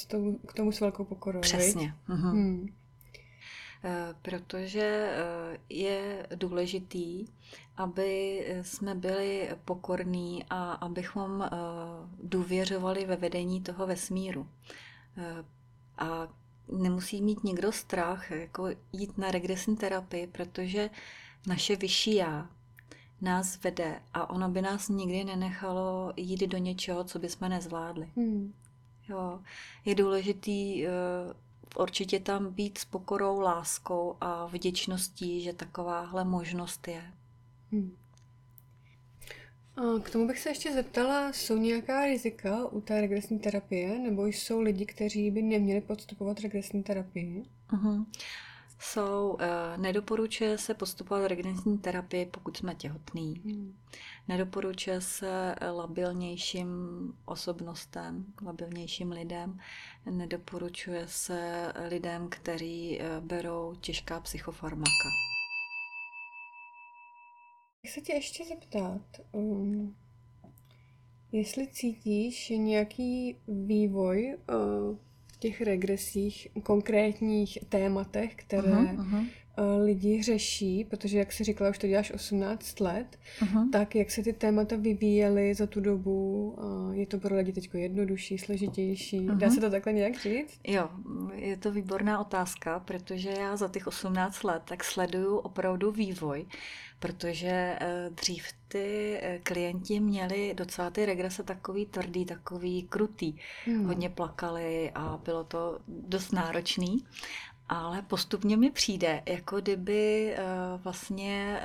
k 0.46 0.52
tomu 0.52 0.72
s 0.72 0.80
velkou 0.80 1.04
pokorou. 1.04 1.40
Přesně. 1.40 1.94
Mhm. 2.08 2.30
Hmm. 2.30 2.68
Protože 4.22 5.10
eh, 5.12 5.58
je 5.68 6.26
důležitý, 6.34 7.26
aby 7.76 8.44
jsme 8.62 8.94
byli 8.94 9.48
pokorní 9.64 10.44
a 10.50 10.72
abychom 10.72 11.42
eh, 11.42 11.48
důvěřovali 12.22 13.04
ve 13.04 13.16
vedení 13.16 13.60
toho 13.60 13.86
vesmíru. 13.86 14.48
A 15.98 16.28
nemusí 16.72 17.22
mít 17.22 17.44
nikdo 17.44 17.72
strach 17.72 18.30
jako 18.30 18.68
jít 18.92 19.18
na 19.18 19.30
regresní 19.30 19.76
terapii, 19.76 20.26
protože 20.26 20.90
naše 21.46 21.76
vyšší 21.76 22.14
já 22.14 22.48
nás 23.20 23.62
vede 23.62 24.00
a 24.14 24.30
ono 24.30 24.48
by 24.48 24.62
nás 24.62 24.88
nikdy 24.88 25.24
nenechalo 25.24 26.12
jít 26.16 26.40
do 26.40 26.58
něčeho, 26.58 27.04
co 27.04 27.18
bychom 27.18 27.48
nezvládli. 27.48 28.10
Hmm. 28.16 28.52
Jo. 29.08 29.40
Je 29.84 29.94
důležitý 29.94 30.86
uh, 30.86 30.92
určitě 31.82 32.20
tam 32.20 32.52
být 32.52 32.78
s 32.78 32.84
pokorou, 32.84 33.40
láskou 33.40 34.16
a 34.20 34.46
vděčností, 34.46 35.40
že 35.40 35.52
takováhle 35.52 36.24
možnost 36.24 36.88
je. 36.88 37.02
Hmm. 37.72 37.96
A 39.76 40.00
k 40.02 40.10
tomu 40.10 40.26
bych 40.26 40.38
se 40.38 40.48
ještě 40.48 40.72
zeptala, 40.72 41.32
jsou 41.32 41.56
nějaká 41.56 42.06
rizika 42.06 42.66
u 42.66 42.80
té 42.80 43.00
regresní 43.00 43.38
terapie, 43.38 43.98
nebo 43.98 44.26
jsou 44.26 44.60
lidi, 44.60 44.86
kteří 44.86 45.30
by 45.30 45.42
neměli 45.42 45.80
podstupovat 45.80 46.40
regresní 46.40 46.82
terapii? 46.82 47.44
Uh-huh 47.72 48.04
jsou, 48.78 49.30
uh, 49.30 49.38
nedoporučuje 49.76 50.58
se 50.58 50.74
postupovat 50.74 51.26
regresní 51.26 51.78
terapii, 51.78 52.26
pokud 52.26 52.56
jsme 52.56 52.74
těhotný. 52.74 53.40
Hmm. 53.44 53.78
Nedoporučuje 54.28 55.00
se 55.00 55.54
labilnějším 55.74 56.68
osobnostem, 57.24 58.24
labilnějším 58.46 59.12
lidem. 59.12 59.58
Nedoporučuje 60.10 61.08
se 61.08 61.72
lidem, 61.88 62.28
kteří 62.28 62.98
uh, 62.98 63.24
berou 63.26 63.74
těžká 63.80 64.20
psychofarmaka. 64.20 65.08
Chci 67.86 68.02
tě 68.02 68.12
ještě 68.12 68.44
zeptat, 68.44 69.02
um, 69.32 69.96
jestli 71.32 71.68
cítíš 71.68 72.48
nějaký 72.48 73.38
vývoj 73.48 74.38
uh, 74.48 74.98
těch 75.44 75.60
regresích, 75.60 76.48
konkrétních 76.62 77.58
tématech, 77.68 78.34
které 78.34 78.72
uh-huh, 78.72 78.96
uh-huh. 78.96 79.84
lidi 79.84 80.22
řeší, 80.22 80.84
protože 80.84 81.18
jak 81.18 81.32
jsi 81.32 81.44
říkala, 81.44 81.70
už 81.70 81.78
to 81.78 81.86
děláš 81.86 82.10
18 82.10 82.80
let, 82.80 83.18
uh-huh. 83.40 83.70
tak 83.72 83.94
jak 83.94 84.10
se 84.10 84.22
ty 84.22 84.32
témata 84.32 84.76
vyvíjely 84.76 85.54
za 85.54 85.66
tu 85.66 85.80
dobu, 85.80 86.56
je 86.92 87.06
to 87.06 87.18
pro 87.18 87.36
lidi 87.36 87.52
teď 87.52 87.74
jednodušší, 87.74 88.38
složitější, 88.38 89.20
uh-huh. 89.20 89.36
dá 89.36 89.50
se 89.50 89.60
to 89.60 89.70
takhle 89.70 89.92
nějak 89.92 90.20
říct? 90.20 90.60
Jo, 90.66 90.88
je 91.34 91.56
to 91.56 91.72
výborná 91.72 92.20
otázka, 92.20 92.78
protože 92.80 93.30
já 93.30 93.56
za 93.56 93.68
těch 93.68 93.86
18 93.86 94.44
let 94.44 94.62
tak 94.64 94.84
sleduju 94.84 95.36
opravdu 95.36 95.92
vývoj 95.92 96.46
protože 97.04 97.76
eh, 97.80 98.10
dřív 98.10 98.44
ty 98.68 99.18
eh, 99.22 99.38
klienti 99.38 100.00
měli 100.00 100.54
docela 100.54 100.90
ty 100.90 101.06
regrese 101.06 101.42
takový 101.42 101.86
tvrdý, 101.86 102.24
takový 102.24 102.82
krutý. 102.82 103.34
Hmm. 103.64 103.86
Hodně 103.86 104.10
plakali 104.10 104.92
a 104.94 105.20
bylo 105.24 105.44
to 105.44 105.78
dost 105.88 106.32
náročný. 106.32 107.04
Ale 107.68 108.02
postupně 108.02 108.56
mi 108.56 108.70
přijde, 108.70 109.22
jako 109.26 109.60
kdyby 109.60 110.32
eh, 110.32 110.42
vlastně 110.76 111.60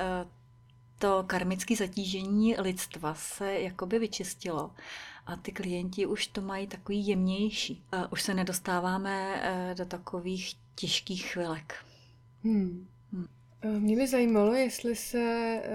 to 0.98 1.24
karmické 1.28 1.76
zatížení 1.76 2.56
lidstva 2.56 3.14
se 3.14 3.54
jakoby 3.54 4.00
vyčistilo 4.00 4.72
a 5.26 5.36
ty 5.36 5.52
klienti 5.52 6.06
už 6.06 6.28
to 6.28 6.42
mají 6.42 6.68
takový 6.68 7.08
jemnější. 7.08 7.84
Už 8.10 8.22
se 8.22 8.34
nedostáváme 8.34 9.42
do 9.78 9.86
takových 9.86 10.56
těžkých 10.76 11.26
chvilek. 11.26 11.86
Hmm. 12.44 12.88
hmm. 13.14 13.39
Mě 13.80 13.96
by 13.96 14.08
zajímalo, 14.08 14.54
jestli 14.54 14.96
se 14.96 15.20
eh, 15.64 15.70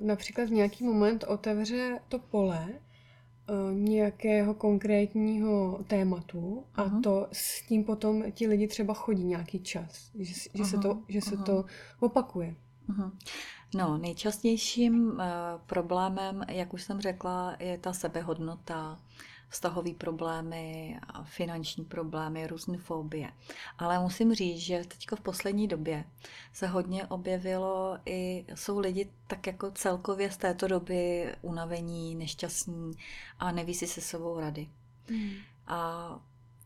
například 0.00 0.48
v 0.48 0.52
nějaký 0.52 0.84
moment 0.84 1.24
otevře 1.24 1.98
to 2.08 2.18
pole 2.18 2.68
nějakého 3.72 4.54
konkrétního 4.54 5.84
tématu 5.86 6.64
a 6.74 6.84
uh-huh. 6.84 7.02
to 7.02 7.28
s 7.32 7.66
tím 7.66 7.84
potom 7.84 8.32
ti 8.32 8.46
lidi 8.46 8.66
třeba 8.68 8.94
chodí 8.94 9.24
nějaký 9.24 9.60
čas, 9.60 10.10
že, 10.18 10.34
že, 10.34 10.62
uh-huh. 10.62 10.70
se, 10.70 10.78
to, 10.78 11.02
že 11.08 11.20
se 11.20 11.36
to 11.36 11.64
opakuje. 12.00 12.54
Uh-huh. 12.88 13.12
No, 13.74 13.98
nejčastějším 13.98 15.22
problémem, 15.66 16.44
jak 16.48 16.74
už 16.74 16.82
jsem 16.82 17.00
řekla, 17.00 17.56
je 17.60 17.78
ta 17.78 17.92
sebehodnota, 17.92 19.00
vztahové 19.48 19.94
problémy, 19.94 20.98
finanční 21.24 21.84
problémy, 21.84 22.46
různé 22.46 22.78
fobie. 22.78 23.32
Ale 23.78 23.98
musím 23.98 24.34
říct, 24.34 24.60
že 24.60 24.84
teď 24.88 25.06
v 25.16 25.20
poslední 25.20 25.68
době 25.68 26.04
se 26.52 26.66
hodně 26.66 27.06
objevilo 27.06 27.98
i, 28.06 28.44
jsou 28.54 28.78
lidi 28.78 29.10
tak 29.26 29.46
jako 29.46 29.70
celkově 29.70 30.30
z 30.30 30.36
této 30.36 30.68
doby 30.68 31.32
unavení, 31.42 32.14
nešťastní 32.14 32.92
a 33.38 33.52
neví 33.52 33.74
si 33.74 33.86
se 33.86 34.00
sebou 34.00 34.40
rady. 34.40 34.68
Mm. 35.10 35.30
A 35.66 36.08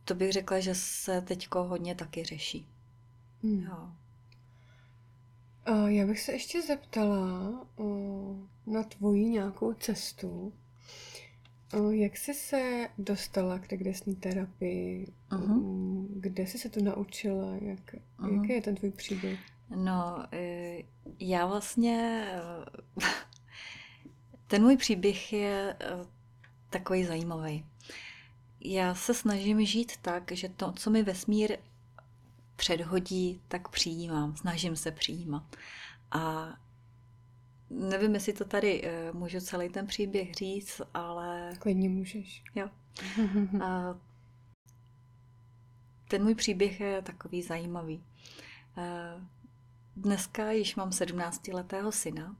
to 0.04 0.14
bych 0.14 0.32
řekla, 0.32 0.60
že 0.60 0.74
se 0.74 1.20
teď 1.20 1.48
hodně 1.54 1.94
taky 1.94 2.24
řeší. 2.24 2.66
Mm. 3.42 3.62
Jo. 3.62 3.90
Já 5.86 6.06
bych 6.06 6.20
se 6.20 6.32
ještě 6.32 6.62
zeptala 6.62 7.52
na 8.66 8.82
tvoji 8.82 9.24
nějakou 9.24 9.74
cestu. 9.74 10.52
Jak 11.90 12.16
jsi 12.16 12.34
se 12.34 12.88
dostala 12.98 13.58
k 13.58 13.70
regresní 13.70 14.16
terapii? 14.16 15.06
Uh-huh. 15.30 16.06
Kde 16.10 16.46
jsi 16.46 16.58
se 16.58 16.68
to 16.68 16.80
naučila? 16.80 17.54
Jak, 17.60 17.94
uh-huh. 17.94 18.40
Jaký 18.40 18.52
je 18.52 18.62
ten 18.62 18.74
tvůj 18.74 18.90
příběh? 18.90 19.40
No, 19.76 20.26
e, 20.32 20.82
já 21.20 21.46
vlastně... 21.46 22.26
E, 23.02 23.06
ten 24.46 24.62
můj 24.62 24.76
příběh 24.76 25.32
je 25.32 25.76
e, 25.80 25.86
takový 26.70 27.04
zajímavý. 27.04 27.64
Já 28.60 28.94
se 28.94 29.14
snažím 29.14 29.64
žít 29.64 29.92
tak, 30.02 30.32
že 30.32 30.48
to, 30.48 30.72
co 30.72 30.90
mi 30.90 31.02
vesmír 31.02 31.56
předhodí, 32.56 33.40
tak 33.48 33.68
přijímám. 33.68 34.36
Snažím 34.36 34.76
se 34.76 34.90
přijímat. 34.90 35.56
A 36.10 36.54
nevím, 37.70 38.14
jestli 38.14 38.32
to 38.32 38.44
tady 38.44 38.82
uh, 38.82 39.18
můžu 39.18 39.40
celý 39.40 39.68
ten 39.68 39.86
příběh 39.86 40.34
říct, 40.34 40.80
ale... 40.94 41.52
Klidně 41.58 41.88
můžeš. 41.88 42.44
Jo. 42.54 42.68
A 43.64 43.98
ten 46.08 46.22
můj 46.22 46.34
příběh 46.34 46.80
je 46.80 47.02
takový 47.02 47.42
zajímavý. 47.42 48.04
Uh, 48.76 49.24
dneska 49.96 50.50
již 50.50 50.76
mám 50.76 50.90
17-letého 50.90 51.92
syna 51.92 52.36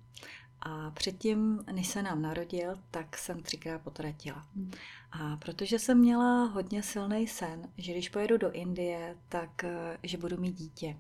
a 0.62 0.90
předtím, 0.90 1.64
než 1.72 1.86
se 1.86 2.02
nám 2.02 2.22
narodil, 2.22 2.74
tak 2.90 3.18
jsem 3.18 3.42
třikrát 3.42 3.82
potratila. 3.82 4.46
Hmm. 4.56 4.70
A 5.12 5.36
protože 5.36 5.78
jsem 5.78 5.98
měla 5.98 6.44
hodně 6.44 6.82
silný 6.82 7.26
sen, 7.26 7.68
že 7.78 7.92
když 7.92 8.08
pojedu 8.08 8.38
do 8.38 8.50
Indie, 8.52 9.16
tak 9.28 9.64
eh, 9.64 9.98
že 10.02 10.18
budu 10.18 10.36
mít 10.36 10.56
dítě. 10.56 10.96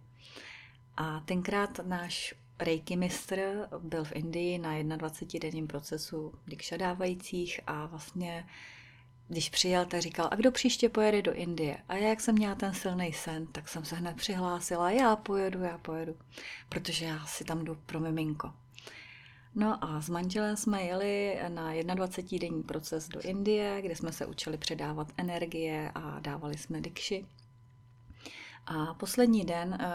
A 0.96 1.20
tenkrát 1.20 1.80
náš 1.86 2.34
Reiki 2.60 2.96
mistr 2.96 3.68
byl 3.78 4.04
v 4.04 4.12
Indii 4.12 4.58
na 4.58 4.96
21-denním 4.96 5.66
procesu 5.66 6.32
dikša 6.46 6.76
dávajících 6.76 7.60
a 7.66 7.86
vlastně 7.86 8.46
když 9.28 9.48
přijel, 9.48 9.84
tak 9.84 10.00
říkal, 10.00 10.28
a 10.30 10.34
kdo 10.34 10.52
příště 10.52 10.88
pojede 10.88 11.22
do 11.22 11.32
Indie? 11.32 11.76
A 11.88 11.94
já, 11.94 12.08
jak 12.08 12.20
jsem 12.20 12.34
měla 12.34 12.54
ten 12.54 12.74
silný 12.74 13.12
sen, 13.12 13.46
tak 13.46 13.68
jsem 13.68 13.84
se 13.84 13.96
hned 13.96 14.16
přihlásila, 14.16 14.90
já 14.90 15.16
pojedu, 15.16 15.62
já 15.62 15.78
pojedu, 15.78 16.16
protože 16.68 17.04
já 17.04 17.26
si 17.26 17.44
tam 17.44 17.64
jdu 17.64 17.74
pro 17.86 18.00
miminko. 18.00 18.52
No 19.54 19.84
a 19.84 20.00
s 20.00 20.08
manželem 20.08 20.56
jsme 20.56 20.82
jeli 20.82 21.38
na 21.48 21.72
21-denní 21.72 22.62
proces 22.62 23.08
do 23.08 23.20
Indie, 23.20 23.82
kde 23.82 23.96
jsme 23.96 24.12
se 24.12 24.26
učili 24.26 24.58
předávat 24.58 25.12
energie 25.16 25.90
a 25.94 26.20
dávali 26.20 26.58
jsme 26.58 26.80
dikši. 26.80 27.26
A 28.66 28.94
poslední 28.94 29.44
den 29.44 29.78
eh, 29.80 29.86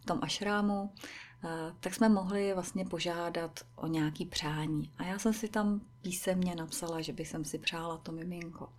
v 0.00 0.04
tom 0.06 0.18
ašrámu 0.22 0.92
tak 1.80 1.94
jsme 1.94 2.08
mohli 2.08 2.54
vlastně 2.54 2.84
požádat 2.84 3.60
o 3.76 3.86
nějaký 3.86 4.26
přání. 4.26 4.90
A 4.98 5.04
já 5.04 5.18
jsem 5.18 5.32
si 5.32 5.48
tam 5.48 5.80
písemně 6.02 6.54
napsala, 6.54 7.00
že 7.00 7.12
bych 7.12 7.28
jsem 7.28 7.44
si 7.44 7.58
přála 7.58 7.96
to 7.96 8.12
miminko. 8.12 8.72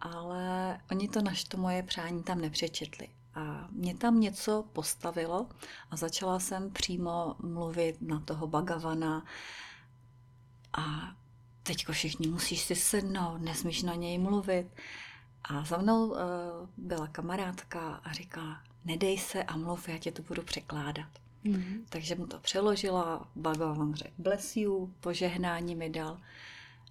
Ale 0.00 0.78
oni 0.90 1.08
to 1.08 1.22
naš 1.22 1.44
to 1.44 1.56
moje 1.56 1.82
přání 1.82 2.22
tam 2.22 2.40
nepřečetli. 2.40 3.08
A 3.34 3.68
mě 3.70 3.96
tam 3.96 4.20
něco 4.20 4.64
postavilo 4.72 5.48
a 5.90 5.96
začala 5.96 6.38
jsem 6.38 6.70
přímo 6.70 7.36
mluvit 7.42 8.02
na 8.02 8.20
toho 8.20 8.46
Bagavana 8.46 9.24
a 10.72 11.14
teďko 11.62 11.92
všichni 11.92 12.28
musíš 12.28 12.60
si 12.60 12.74
sednout, 12.74 13.38
nesmíš 13.38 13.82
na 13.82 13.94
něj 13.94 14.18
mluvit. 14.18 14.66
A 15.44 15.64
za 15.64 15.76
mnou 15.76 16.06
uh, 16.06 16.16
byla 16.76 17.06
kamarádka 17.06 18.00
a 18.04 18.12
říkala, 18.12 18.62
nedej 18.84 19.18
se 19.18 19.42
a 19.42 19.56
mluv, 19.56 19.88
já 19.88 19.98
tě 19.98 20.12
to 20.12 20.22
budu 20.22 20.42
překládat. 20.42 21.25
Mm. 21.46 21.86
Takže 21.88 22.14
mu 22.14 22.26
to 22.26 22.38
přeložila, 22.38 23.28
Bhagavan 23.36 23.94
řekl 23.94 24.14
bless 24.18 24.56
you, 24.56 24.94
požehnání 25.00 25.74
mi 25.74 25.90
dal. 25.90 26.20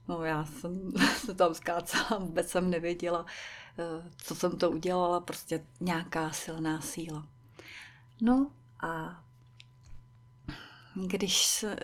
No 0.08 0.24
já 0.24 0.46
jsem 0.46 0.92
se 1.18 1.34
tam 1.34 1.54
skácela, 1.54 2.20
vůbec 2.20 2.50
jsem 2.50 2.70
nevěděla, 2.70 3.26
eh, 3.80 4.12
co 4.18 4.36
jsem 4.36 4.58
to 4.58 4.72
udělala, 4.72 5.20
prostě 5.20 5.66
nějaká 5.80 6.32
silná 6.32 6.82
síla. 6.82 7.28
No 8.22 8.52
a 8.88 9.24
když 11.08 11.64
eh, 11.64 11.78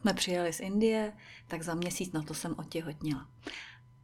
jsme 0.00 0.14
přijeli 0.14 0.52
z 0.52 0.60
Indie, 0.60 1.12
tak 1.46 1.62
za 1.62 1.74
měsíc 1.74 2.12
na 2.12 2.22
to 2.22 2.34
jsem 2.34 2.54
otěhotněla. 2.58 3.28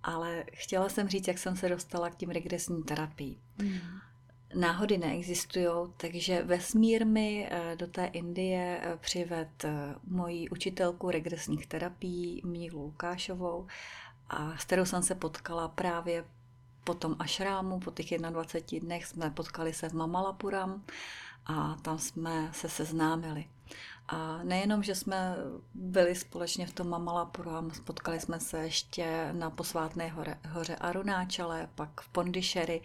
Ale 0.02 0.44
chtěla 0.52 0.88
jsem 0.88 1.08
říct, 1.08 1.28
jak 1.28 1.38
jsem 1.38 1.56
se 1.56 1.68
dostala 1.68 2.10
k 2.10 2.16
tím 2.16 2.30
regresní 2.30 2.82
terapii. 2.82 3.38
Mm 3.58 3.78
náhody 4.54 4.98
neexistují, 4.98 5.92
takže 5.96 6.42
vesmír 6.42 7.06
mi 7.06 7.48
eh, 7.50 7.76
do 7.76 7.86
té 7.86 8.04
Indie 8.04 8.80
eh, 8.82 8.96
přived 8.96 9.64
eh, 9.64 9.94
moji 10.06 10.48
učitelku 10.48 11.10
regresních 11.10 11.66
terapií 11.66 12.42
Mílu 12.44 12.82
Lukášovou, 12.82 13.66
a 14.28 14.56
s 14.56 14.64
kterou 14.64 14.84
jsem 14.84 15.02
se 15.02 15.14
potkala 15.14 15.68
právě 15.68 16.24
po 16.84 16.94
tom 16.94 17.16
ašrámu, 17.18 17.80
po 17.80 17.90
těch 17.90 18.18
21 18.18 18.86
dnech 18.86 19.06
jsme 19.06 19.30
potkali 19.30 19.72
se 19.74 19.88
v 19.88 19.92
Mamalapuram 19.92 20.84
a 21.46 21.76
tam 21.82 21.98
jsme 21.98 22.50
se 22.52 22.68
seznámili. 22.68 23.44
A 24.08 24.42
nejenom, 24.42 24.82
že 24.82 24.94
jsme 24.94 25.36
byli 25.74 26.14
společně 26.14 26.66
v 26.66 26.72
tom 26.72 26.88
Mamalapuram, 26.88 27.70
spotkali 27.70 28.20
jsme 28.20 28.40
se 28.40 28.58
ještě 28.58 29.28
na 29.32 29.50
posvátné 29.50 30.08
hoře, 30.08 30.38
hoře 30.48 30.76
Arunáčale, 30.76 31.68
pak 31.74 32.00
v 32.00 32.08
Pondišeri, 32.08 32.82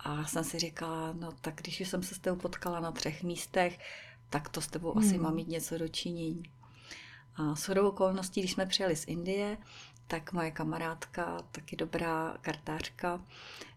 a 0.00 0.24
jsem 0.24 0.44
si 0.44 0.58
říkala, 0.58 1.12
no 1.12 1.32
tak 1.40 1.54
když 1.54 1.80
jsem 1.80 2.02
se 2.02 2.14
s 2.14 2.18
tebou 2.18 2.36
potkala 2.36 2.80
na 2.80 2.92
třech 2.92 3.22
místech, 3.22 3.78
tak 4.30 4.48
to 4.48 4.60
s 4.60 4.66
tebou 4.66 4.92
hmm. 4.92 4.98
asi 4.98 5.18
má 5.18 5.30
mít 5.30 5.48
něco 5.48 5.78
do 5.78 5.88
činění. 5.88 6.42
A 7.36 7.54
s 7.54 7.68
hodou 7.68 7.88
okolností, 7.88 8.40
když 8.40 8.52
jsme 8.52 8.66
přijeli 8.66 8.96
z 8.96 9.04
Indie, 9.08 9.58
tak 10.06 10.32
moje 10.32 10.50
kamarádka, 10.50 11.42
taky 11.52 11.76
dobrá 11.76 12.36
kartářka, 12.40 13.24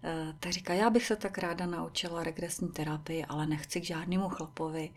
eh, 0.04 0.36
tak 0.40 0.52
říká, 0.52 0.74
já 0.74 0.90
bych 0.90 1.06
se 1.06 1.16
tak 1.16 1.38
ráda 1.38 1.66
naučila 1.66 2.24
regresní 2.24 2.70
terapii, 2.70 3.26
ale 3.26 3.48
nechci 3.48 3.82
k 3.82 3.86
žádnému 3.86 4.30
chlapovi. 4.30 4.90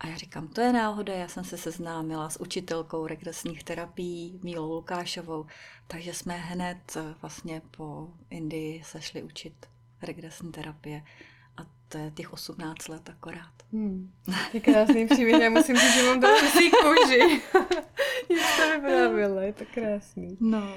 A 0.00 0.06
já 0.06 0.16
říkám, 0.16 0.48
to 0.48 0.60
je 0.60 0.72
náhoda, 0.72 1.14
já 1.14 1.28
jsem 1.28 1.44
se 1.44 1.58
seznámila 1.58 2.30
s 2.30 2.40
učitelkou 2.40 3.06
regresních 3.06 3.64
terapií 3.64 4.40
Mílou 4.42 4.72
Lukášovou, 4.72 5.46
takže 5.86 6.14
jsme 6.14 6.36
hned 6.36 6.96
eh, 6.96 7.14
vlastně 7.22 7.62
po 7.76 8.08
Indii 8.30 8.82
sešli 8.84 9.22
učit 9.22 9.66
regresní 10.02 10.52
terapie. 10.52 11.02
A 11.56 11.66
to 11.88 11.98
je 11.98 12.10
těch 12.10 12.32
18 12.32 12.88
let 12.88 13.10
akorát. 13.10 13.52
Hmm. 13.72 14.12
Je 14.52 14.60
krásný 14.60 15.06
příběh, 15.06 15.42
já 15.42 15.50
musím 15.50 15.76
říct, 15.76 15.94
že 15.94 16.02
mám 16.02 16.20
to 16.20 16.26
přesný 16.36 16.70
kůži. 16.70 17.18
Jak 18.30 18.56
to 18.56 18.80
vyprávěla, 18.80 19.42
je 19.42 19.52
to 19.52 19.64
krásný. 19.74 20.36
No. 20.40 20.74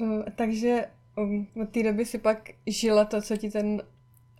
Uh, 0.00 0.22
takže 0.36 0.86
um, 1.16 1.46
od 1.62 1.68
té 1.68 1.82
doby 1.82 2.04
si 2.04 2.18
pak 2.18 2.50
žila 2.66 3.04
to, 3.04 3.22
co 3.22 3.36
ti 3.36 3.50
ten 3.50 3.82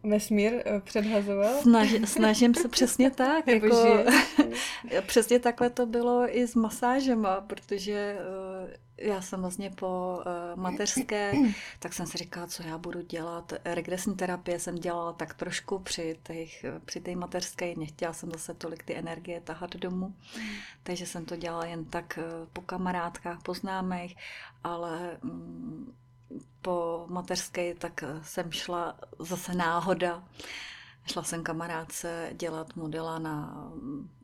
vesmír 0.05 0.53
uh, 0.53 0.81
předhazoval? 0.81 1.55
Snaž, 1.63 1.95
snažím 2.05 2.55
se 2.55 2.69
přesně 2.69 3.11
tak. 3.11 3.47
jako, 3.47 4.05
přesně 5.07 5.39
takhle 5.39 5.71
to 5.71 5.87
bylo 5.87 6.37
i 6.37 6.47
s 6.47 6.55
masážema, 6.55 7.41
protože 7.41 8.17
uh, 8.19 8.71
já 9.03 9.23
jsem 9.23 9.41
vlastně 9.41 9.71
po 9.71 10.19
uh, 10.19 10.61
mateřské, 10.61 11.33
tak 11.79 11.93
jsem 11.93 12.07
si 12.07 12.19
říkala, 12.19 12.47
co 12.47 12.63
já 12.63 12.79
budu 12.79 13.01
dělat. 13.01 13.53
Regresní 13.65 14.17
terapie 14.17 14.59
jsem 14.59 14.75
dělala 14.75 15.13
tak 15.13 15.35
trošku 15.35 15.79
při 15.79 16.19
té 16.23 16.35
při 16.85 17.01
tej 17.01 17.17
mateřské, 17.17 17.75
nechtěla 17.77 18.13
jsem 18.13 18.31
zase 18.31 18.55
tolik 18.55 18.83
ty 18.83 18.97
energie 18.97 19.41
tahat 19.41 19.77
domů, 19.77 20.15
takže 20.83 21.07
jsem 21.07 21.25
to 21.25 21.37
dělala 21.37 21.65
jen 21.65 21.85
tak 21.85 22.19
uh, 22.19 22.49
po 22.53 22.61
kamarádkách, 22.61 23.43
po 23.43 23.55
známých, 23.55 24.17
ale 24.65 25.19
um, 25.23 25.95
po 26.63 27.07
mateřské 27.09 27.75
tak 27.75 28.05
jsem 28.23 28.53
šla 28.53 28.99
zase 29.19 29.55
náhoda. 29.55 30.25
Šla 31.07 31.23
jsem 31.23 31.43
kamarádce 31.43 32.31
dělat 32.33 32.77
modela 32.77 33.19
na 33.19 33.65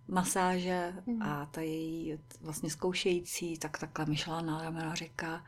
masáže 0.09 0.93
hmm. 1.07 1.23
a 1.23 1.47
ta 1.47 1.61
její 1.61 2.19
vlastně 2.41 2.71
zkoušející, 2.71 3.59
tak 3.59 3.79
takhle 3.79 4.07
mi 4.07 4.17
šla 4.17 4.41
na 4.41 4.63
rameno 4.63 4.91
a 4.91 4.95
říká, 4.95 5.45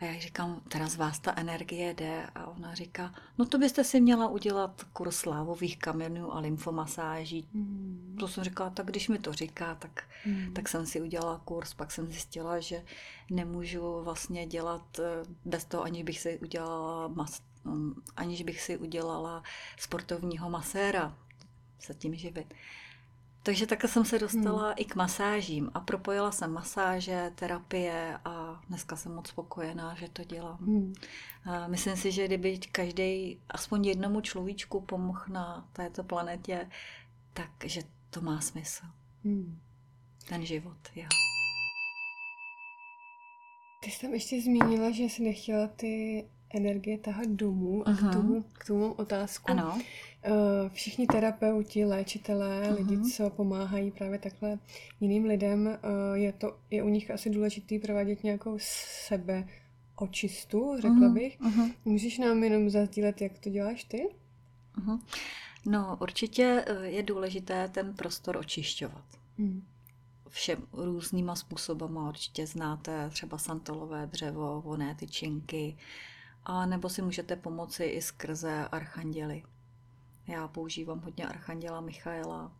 a 0.00 0.04
já 0.04 0.20
říkám, 0.20 0.60
teda 0.68 0.88
z 0.88 0.96
vás 0.96 1.18
ta 1.18 1.32
energie 1.36 1.94
jde. 1.94 2.26
A 2.34 2.46
ona 2.46 2.74
říká, 2.74 3.14
no 3.38 3.44
to 3.46 3.58
byste 3.58 3.84
si 3.84 4.00
měla 4.00 4.28
udělat 4.28 4.84
kurz 4.92 5.16
slávových 5.16 5.78
kamenů 5.78 6.34
a 6.34 6.40
lymfomasáží. 6.40 7.48
Mm. 7.52 8.16
To 8.20 8.28
jsem 8.28 8.44
říkala, 8.44 8.70
tak 8.70 8.86
když 8.86 9.08
mi 9.08 9.18
to 9.18 9.32
říká, 9.32 9.74
tak, 9.74 10.04
mm. 10.26 10.52
tak 10.54 10.68
jsem 10.68 10.86
si 10.86 11.00
udělala 11.00 11.40
kurz. 11.44 11.74
Pak 11.74 11.92
jsem 11.92 12.06
zjistila, 12.06 12.60
že 12.60 12.84
nemůžu 13.30 14.02
vlastně 14.02 14.46
dělat 14.46 14.98
eh, 14.98 15.24
bez 15.44 15.64
toho, 15.64 15.82
aniž 15.82 16.02
bych 16.02 16.20
si 16.20 16.38
udělala 16.38 17.08
mas, 17.08 17.42
mm, 17.64 18.02
aniž 18.16 18.42
bych 18.42 18.60
si 18.60 18.76
udělala 18.76 19.42
sportovního 19.78 20.50
maséra 20.50 21.18
se 21.78 21.94
tím 21.94 22.14
živit. 22.14 22.54
Takže 23.46 23.66
takhle 23.66 23.90
jsem 23.90 24.04
se 24.04 24.18
dostala 24.18 24.64
hmm. 24.64 24.74
i 24.76 24.84
k 24.84 24.94
masážím 24.94 25.70
a 25.74 25.80
propojila 25.80 26.32
jsem 26.32 26.52
masáže, 26.52 27.32
terapie 27.34 28.18
a 28.24 28.60
dneska 28.68 28.96
jsem 28.96 29.14
moc 29.14 29.28
spokojená, 29.28 29.94
že 29.94 30.08
to 30.08 30.24
dělám. 30.24 30.58
Hmm. 30.58 30.94
A 31.44 31.68
myslím 31.68 31.96
si, 31.96 32.12
že 32.12 32.26
kdyby 32.26 32.58
každý 32.72 33.40
aspoň 33.48 33.86
jednomu 33.86 34.20
človíčku 34.20 34.80
pomohl 34.80 35.22
na 35.28 35.68
této 35.72 36.04
planetě, 36.04 36.70
takže 37.32 37.82
to 38.10 38.20
má 38.20 38.40
smysl. 38.40 38.84
Hmm. 39.24 39.58
Ten 40.28 40.46
život, 40.46 40.78
jo. 40.96 41.08
Ty 43.84 43.90
jsi 43.90 44.00
tam 44.00 44.14
ještě 44.14 44.42
zmínila, 44.42 44.90
že 44.90 45.02
jsi 45.02 45.22
nechtěla 45.22 45.66
ty 45.66 46.24
energie 46.54 46.98
tahat 46.98 47.28
domů 47.28 47.88
a 47.88 47.92
k 47.92 48.12
tomu, 48.12 48.42
k 48.42 48.64
tomu 48.64 48.80
mám 48.80 48.94
otázku. 48.96 49.50
Ano. 49.50 49.80
Eh, 50.26 50.68
všichni 50.72 51.06
terapeuti, 51.06 51.84
léčitelé, 51.84 52.62
uh-huh. 52.62 52.76
lidi, 52.76 53.10
co 53.10 53.30
pomáhají 53.30 53.90
právě 53.90 54.18
takhle 54.18 54.58
jiným 55.00 55.24
lidem, 55.24 55.68
eh, 55.68 55.78
je, 56.18 56.32
to, 56.32 56.56
je 56.70 56.82
u 56.82 56.88
nich 56.88 57.10
asi 57.10 57.30
důležitý 57.30 57.78
provádět 57.78 58.24
nějakou 58.24 58.56
sebe 59.06 59.48
očistu, 59.96 60.76
řekla 60.76 60.90
uh-huh. 60.90 61.12
bych. 61.12 61.40
Uh-huh. 61.40 61.74
Můžeš 61.84 62.18
nám 62.18 62.44
jenom 62.44 62.70
zazdílet, 62.70 63.20
jak 63.20 63.38
to 63.38 63.50
děláš 63.50 63.84
ty? 63.84 64.08
Uh-huh. 64.78 65.00
No, 65.66 65.98
určitě 66.00 66.64
eh, 66.66 66.86
je 66.86 67.02
důležité 67.02 67.68
ten 67.68 67.94
prostor 67.94 68.36
očišťovat. 68.36 69.04
Uh-huh 69.38 69.60
všem 70.36 70.66
různýma 70.72 71.34
způsobama. 71.34 72.08
Určitě 72.08 72.46
znáte 72.46 73.10
třeba 73.10 73.38
santolové 73.38 74.06
dřevo, 74.06 74.60
voné 74.60 74.94
tyčinky, 74.94 75.76
a 76.44 76.66
nebo 76.66 76.88
si 76.88 77.02
můžete 77.02 77.36
pomoci 77.36 77.84
i 77.84 78.02
skrze 78.02 78.68
archanděly. 78.72 79.42
Já 80.26 80.48
používám 80.48 81.00
hodně 81.00 81.26
archanděla 81.26 81.80
Michaela 81.80 82.52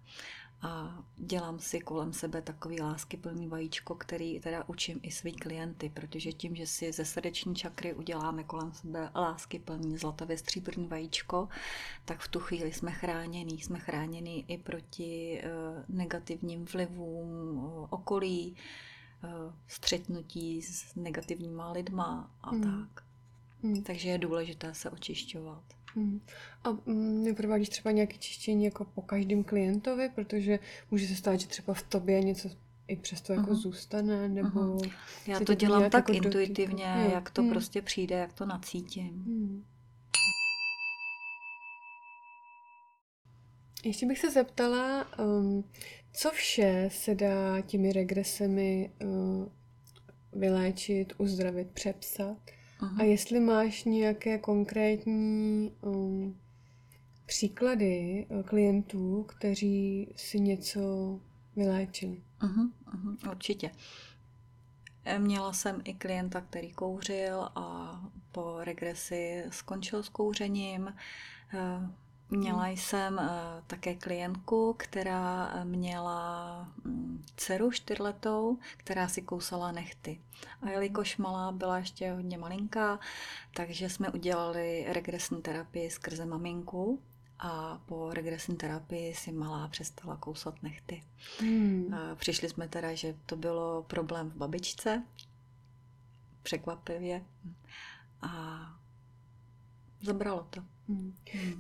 a 0.62 0.98
dělám 1.16 1.59
si 1.59 1.81
kolem 1.81 2.12
sebe 2.12 2.42
takový 2.42 2.81
láskyplný 2.81 3.48
vajíčko, 3.48 3.94
který 3.94 4.40
teda 4.40 4.68
učím 4.68 5.00
i 5.02 5.11
svý 5.11 5.33
klienty, 5.33 5.90
protože 5.94 6.33
tím, 6.33 6.57
že 6.57 6.66
si 6.66 6.92
ze 6.92 7.05
srdeční 7.05 7.55
čakry 7.55 7.94
uděláme 7.94 8.44
kolem 8.44 8.72
sebe 8.72 9.11
láskyplný 9.14 9.98
zlatavě 9.98 10.38
stříbrný 10.38 10.87
vajíčko, 10.87 11.48
tak 12.05 12.20
v 12.20 12.29
tu 12.29 12.40
chvíli 12.40 12.72
jsme 12.72 12.92
chránění. 12.92 13.61
Jsme 13.61 13.79
chránění 13.79 14.44
i 14.48 14.59
proti 14.59 15.42
uh, 15.44 15.96
negativním 15.96 16.64
vlivům 16.64 17.57
uh, 17.57 17.87
okolí, 17.90 18.57
uh, 19.24 19.55
střetnutí 19.68 20.62
s 20.62 20.94
negativníma 20.94 21.72
lidma 21.72 22.31
a 22.42 22.50
hmm. 22.50 22.62
tak. 22.62 23.05
Hmm. 23.62 23.83
Takže 23.83 24.09
je 24.09 24.18
důležité 24.18 24.74
se 24.74 24.90
očišťovat. 24.90 25.62
Hmm. 25.96 26.20
A 26.64 26.70
mm, 26.70 27.24
neprovádíš 27.24 27.68
třeba 27.68 27.90
nějaké 27.90 28.16
čištění 28.18 28.64
jako 28.64 28.85
po 28.85 29.02
každém 29.02 29.44
klientovi, 29.44 30.11
protože 30.14 30.59
může 30.90 31.06
se 31.06 31.14
stát, 31.14 31.40
že 31.40 31.46
třeba 31.46 31.74
v 31.74 31.82
tobě 31.82 32.20
něco 32.20 32.48
i 32.88 32.96
přesto 32.96 33.32
jako 33.32 33.50
uh-huh. 33.50 33.54
zůstane, 33.54 34.28
nebo... 34.28 34.61
Uh-huh. 34.61 34.92
Já 35.26 35.40
to 35.40 35.54
dělám 35.54 35.90
tak 35.90 36.09
jako 36.09 36.12
intuitivně, 36.12 36.94
dotyku. 36.96 37.14
jak 37.14 37.30
to 37.30 37.42
hmm. 37.42 37.50
prostě 37.50 37.82
přijde, 37.82 38.16
jak 38.16 38.32
to 38.32 38.46
nacítím. 38.46 39.22
Hmm. 39.26 39.64
Ještě 43.85 44.06
bych 44.06 44.18
se 44.18 44.30
zeptala, 44.30 45.06
um, 45.18 45.64
co 46.12 46.30
vše 46.30 46.88
se 46.92 47.14
dá 47.14 47.61
těmi 47.61 47.92
regresemi 47.92 48.90
uh, 49.04 49.48
vyléčit, 50.32 51.12
uzdravit, 51.18 51.70
přepsat? 51.70 52.37
Aha. 52.80 52.96
A 52.98 53.02
jestli 53.02 53.40
máš 53.40 53.84
nějaké 53.84 54.38
konkrétní 54.38 55.72
um, 55.80 56.36
příklady 57.26 58.26
uh, 58.28 58.42
klientů, 58.42 59.22
kteří 59.28 60.08
si 60.16 60.40
něco 60.40 60.80
vyléčili. 61.56 62.22
Aha, 62.40 62.70
aha, 62.86 63.16
určitě. 63.30 63.70
E, 65.04 65.18
měla 65.18 65.52
jsem 65.52 65.80
i 65.84 65.94
klienta, 65.94 66.40
který 66.40 66.72
kouřil 66.72 67.48
a 67.54 68.00
po 68.32 68.58
regresi 68.64 69.44
skončil 69.50 70.02
s 70.02 70.08
kouřením. 70.08 70.94
Měla 72.30 72.62
hmm. 72.62 72.76
jsem 72.76 73.14
uh, 73.14 73.28
také 73.66 73.94
klientku, 73.94 74.74
která 74.78 75.52
eh, 75.54 75.64
měla 75.64 76.68
um, 76.84 77.24
dceru 77.36 77.70
čtyřletou, 77.70 78.58
která 78.76 79.08
si 79.08 79.22
kousala 79.22 79.72
nechty. 79.72 80.20
A 80.62 80.70
jelikož 80.70 81.16
malá 81.16 81.52
byla 81.52 81.78
ještě 81.78 82.12
hodně 82.12 82.38
malinká, 82.38 82.98
takže 83.54 83.90
jsme 83.90 84.10
udělali 84.10 84.86
regresní 84.88 85.42
terapii 85.42 85.90
skrze 85.90 86.26
maminku 86.26 87.02
a 87.38 87.80
po 87.86 88.14
regresní 88.14 88.56
terapii 88.56 89.14
si 89.14 89.32
malá 89.32 89.68
přestala 89.68 90.16
kousat 90.16 90.62
nechty. 90.62 91.02
Hmm. 91.40 91.94
A 91.94 92.14
přišli 92.14 92.48
jsme 92.48 92.68
teda, 92.68 92.94
že 92.94 93.14
to 93.26 93.36
bylo 93.36 93.82
problém 93.82 94.30
v 94.30 94.36
babičce, 94.36 95.02
překvapivě. 96.42 97.24
A 98.22 98.58
zabralo 100.06 100.46
to. 100.50 100.60
Hmm. 100.88 101.12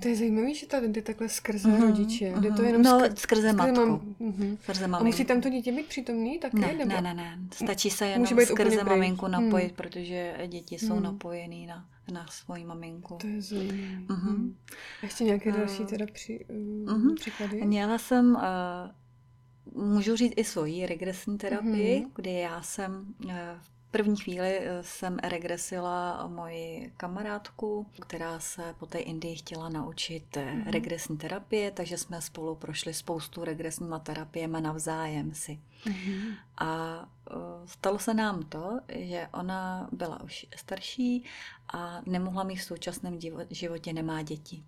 To 0.02 0.08
je 0.08 0.16
zajímavé, 0.16 0.54
že 0.54 0.66
to 0.66 0.76
jde 0.80 1.02
takhle 1.02 1.28
skrze 1.28 1.68
mm-hmm. 1.68 1.80
rodiče. 1.80 2.34
Jde 2.40 2.50
to 2.50 2.62
jenom 2.62 2.82
no, 2.82 3.00
skrze, 3.00 3.16
skrze 3.16 3.52
matku. 3.52 3.86
Mám, 3.86 4.14
mm-hmm. 4.20 4.58
skrze 4.62 4.86
maminku. 4.86 5.04
A 5.04 5.06
musí 5.06 5.24
tam 5.24 5.40
to 5.40 5.48
dítě 5.48 5.72
být 5.72 5.86
přítomný 5.86 6.38
také? 6.38 6.58
Ne, 6.58 6.72
nebo? 6.72 6.92
ne, 6.92 7.02
ne, 7.02 7.14
ne. 7.14 7.38
Stačí 7.52 7.90
se 7.90 8.06
jenom 8.06 8.26
skrze 8.26 8.84
maminku 8.84 9.28
napojit, 9.28 9.66
hmm. 9.66 9.76
protože 9.76 10.34
děti 10.46 10.78
jsou 10.78 10.94
hmm. 10.94 11.02
napojený 11.02 11.66
na, 11.66 11.88
na 12.12 12.26
svoji 12.26 12.64
maminku. 12.64 13.16
To 13.20 13.26
je 13.26 13.42
zajímavé. 13.42 14.06
Mm-hmm. 14.06 14.52
A 15.02 15.06
ještě 15.06 15.24
nějaké 15.24 15.50
uh, 15.50 15.56
další 15.56 15.84
teda 15.84 16.06
při, 16.12 16.46
uh, 16.48 16.56
mm-hmm. 16.56 17.14
příklady? 17.14 17.64
Měla 17.64 17.98
jsem... 17.98 18.34
Uh, 18.34 18.90
můžu 19.84 20.16
říct 20.16 20.34
i 20.36 20.44
svoji 20.44 20.86
regresní 20.86 21.38
terapii, 21.38 22.00
mm-hmm. 22.00 22.10
kdy 22.14 22.32
já 22.32 22.62
jsem 22.62 23.14
uh, 23.24 23.30
první 23.96 24.16
chvíli 24.16 24.58
eh, 24.60 24.82
jsem 24.82 25.18
regresila 25.18 26.26
moji 26.26 26.92
kamarádku, 26.96 27.86
která 28.00 28.40
se 28.40 28.74
po 28.78 28.86
té 28.86 28.98
Indii 28.98 29.36
chtěla 29.36 29.68
naučit 29.68 30.36
mm-hmm. 30.36 30.70
regresní 30.70 31.16
terapie, 31.16 31.70
takže 31.70 31.98
jsme 31.98 32.22
spolu 32.22 32.54
prošli 32.54 32.94
spoustu 32.94 33.44
regresníma 33.44 33.98
terapiemi 33.98 34.60
navzájem 34.60 35.34
si. 35.34 35.60
Mm-hmm. 35.84 36.34
A 36.58 37.00
eh, 37.30 37.34
stalo 37.66 37.98
se 37.98 38.14
nám 38.14 38.42
to, 38.42 38.80
že 38.88 39.28
ona 39.32 39.88
byla 39.92 40.22
už 40.22 40.46
starší 40.56 41.24
a 41.72 42.00
nemohla 42.06 42.44
mít 42.44 42.56
v 42.56 42.64
současném 42.64 43.18
životě, 43.50 43.92
nemá 43.92 44.22
děti. 44.22 44.64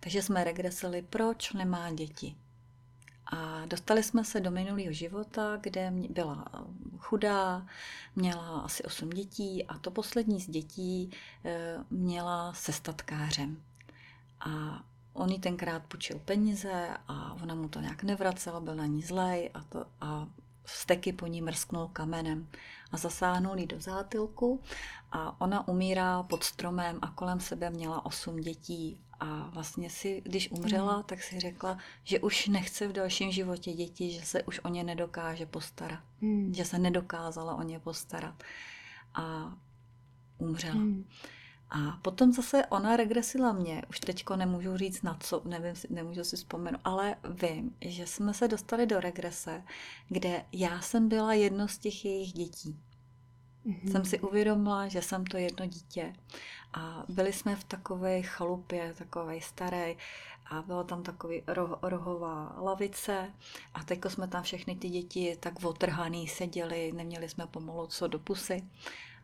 Takže 0.00 0.22
jsme 0.22 0.44
regresili, 0.44 1.02
proč 1.02 1.52
nemá 1.52 1.90
děti. 1.92 2.36
A 3.30 3.66
dostali 3.66 4.02
jsme 4.02 4.24
se 4.24 4.40
do 4.40 4.50
minulého 4.50 4.92
života, 4.92 5.56
kde 5.60 5.92
byla 6.10 6.44
chudá, 6.98 7.66
měla 8.16 8.60
asi 8.60 8.82
8 8.82 9.10
dětí 9.10 9.66
a 9.66 9.78
to 9.78 9.90
poslední 9.90 10.40
z 10.40 10.48
dětí 10.48 11.10
eh, 11.44 11.76
měla 11.90 12.52
se 12.52 12.72
statkářem. 12.72 13.62
A 14.40 14.82
on 15.12 15.30
jí 15.30 15.38
tenkrát 15.38 15.82
půjčil 15.82 16.18
peníze 16.18 16.88
a 17.08 17.34
ona 17.42 17.54
mu 17.54 17.68
to 17.68 17.80
nějak 17.80 18.02
nevracela, 18.02 18.60
byl 18.60 18.74
na 18.74 18.86
ní 18.86 19.02
zlej 19.02 19.50
a, 19.54 19.62
to, 19.62 19.86
a 20.00 20.28
steky 20.64 21.12
po 21.12 21.26
ní 21.26 21.42
mrsknul 21.42 21.88
kamenem 21.88 22.48
a 22.92 22.96
zasáhnul 22.96 23.58
jí 23.58 23.66
do 23.66 23.80
zátylku 23.80 24.60
a 25.12 25.40
ona 25.40 25.68
umírá 25.68 26.22
pod 26.22 26.44
stromem 26.44 26.98
a 27.02 27.10
kolem 27.10 27.40
sebe 27.40 27.70
měla 27.70 28.06
osm 28.06 28.36
dětí 28.36 29.00
a 29.20 29.50
vlastně 29.52 29.90
si, 29.90 30.22
když 30.24 30.50
umřela, 30.50 30.96
mm. 30.96 31.02
tak 31.02 31.22
si 31.22 31.40
řekla, 31.40 31.78
že 32.04 32.20
už 32.20 32.46
nechce 32.46 32.88
v 32.88 32.92
dalším 32.92 33.32
životě 33.32 33.72
děti, 33.72 34.10
že 34.10 34.22
se 34.22 34.42
už 34.42 34.60
o 34.64 34.68
ně 34.68 34.84
nedokáže 34.84 35.46
postarat, 35.46 36.00
mm. 36.20 36.54
že 36.54 36.64
se 36.64 36.78
nedokázala 36.78 37.54
o 37.54 37.62
ně 37.62 37.78
postarat. 37.78 38.42
a 39.14 39.54
umřela. 40.38 40.74
Hmm. 40.74 41.04
A 41.70 41.98
potom 42.02 42.32
zase 42.32 42.66
ona 42.66 42.96
regresila 42.96 43.52
mě, 43.52 43.82
už 43.90 44.00
teďko 44.00 44.36
nemůžu 44.36 44.76
říct 44.76 45.02
na 45.02 45.16
co, 45.20 45.42
nevím, 45.44 45.74
nemůžu 45.90 46.24
si 46.24 46.36
vzpomenout, 46.36 46.80
ale 46.84 47.16
vím, 47.42 47.76
že 47.80 48.06
jsme 48.06 48.34
se 48.34 48.48
dostali 48.48 48.86
do 48.86 49.00
regrese, 49.00 49.62
kde 50.08 50.44
já 50.52 50.80
jsem 50.80 51.08
byla 51.08 51.32
jedno 51.32 51.68
z 51.68 51.78
těch 51.78 52.04
jejich 52.04 52.32
dětí. 52.32 52.80
Mm-hmm. 53.66 53.92
Jsem 53.92 54.04
si 54.04 54.20
uvědomila, 54.20 54.88
že 54.88 55.02
jsem 55.02 55.24
to 55.24 55.36
jedno 55.36 55.66
dítě. 55.66 56.12
A 56.72 57.04
byli 57.08 57.32
jsme 57.32 57.56
v 57.56 57.64
takové 57.64 58.22
chalupě, 58.22 58.94
takové 58.98 59.40
staré, 59.40 59.94
a 60.50 60.62
byla 60.62 60.84
tam 60.84 61.02
takový 61.02 61.42
roh, 61.46 61.78
rohová 61.82 62.56
lavice 62.60 63.30
a 63.74 63.84
teď 63.84 64.00
jsme 64.08 64.28
tam 64.28 64.42
všechny 64.42 64.76
ty 64.76 64.88
děti 64.88 65.36
tak 65.40 65.64
otrhaný 65.64 66.28
seděli, 66.28 66.92
neměli 66.92 67.28
jsme 67.28 67.46
pomalu 67.46 67.86
co 67.86 68.06
do 68.06 68.18
pusy. 68.18 68.64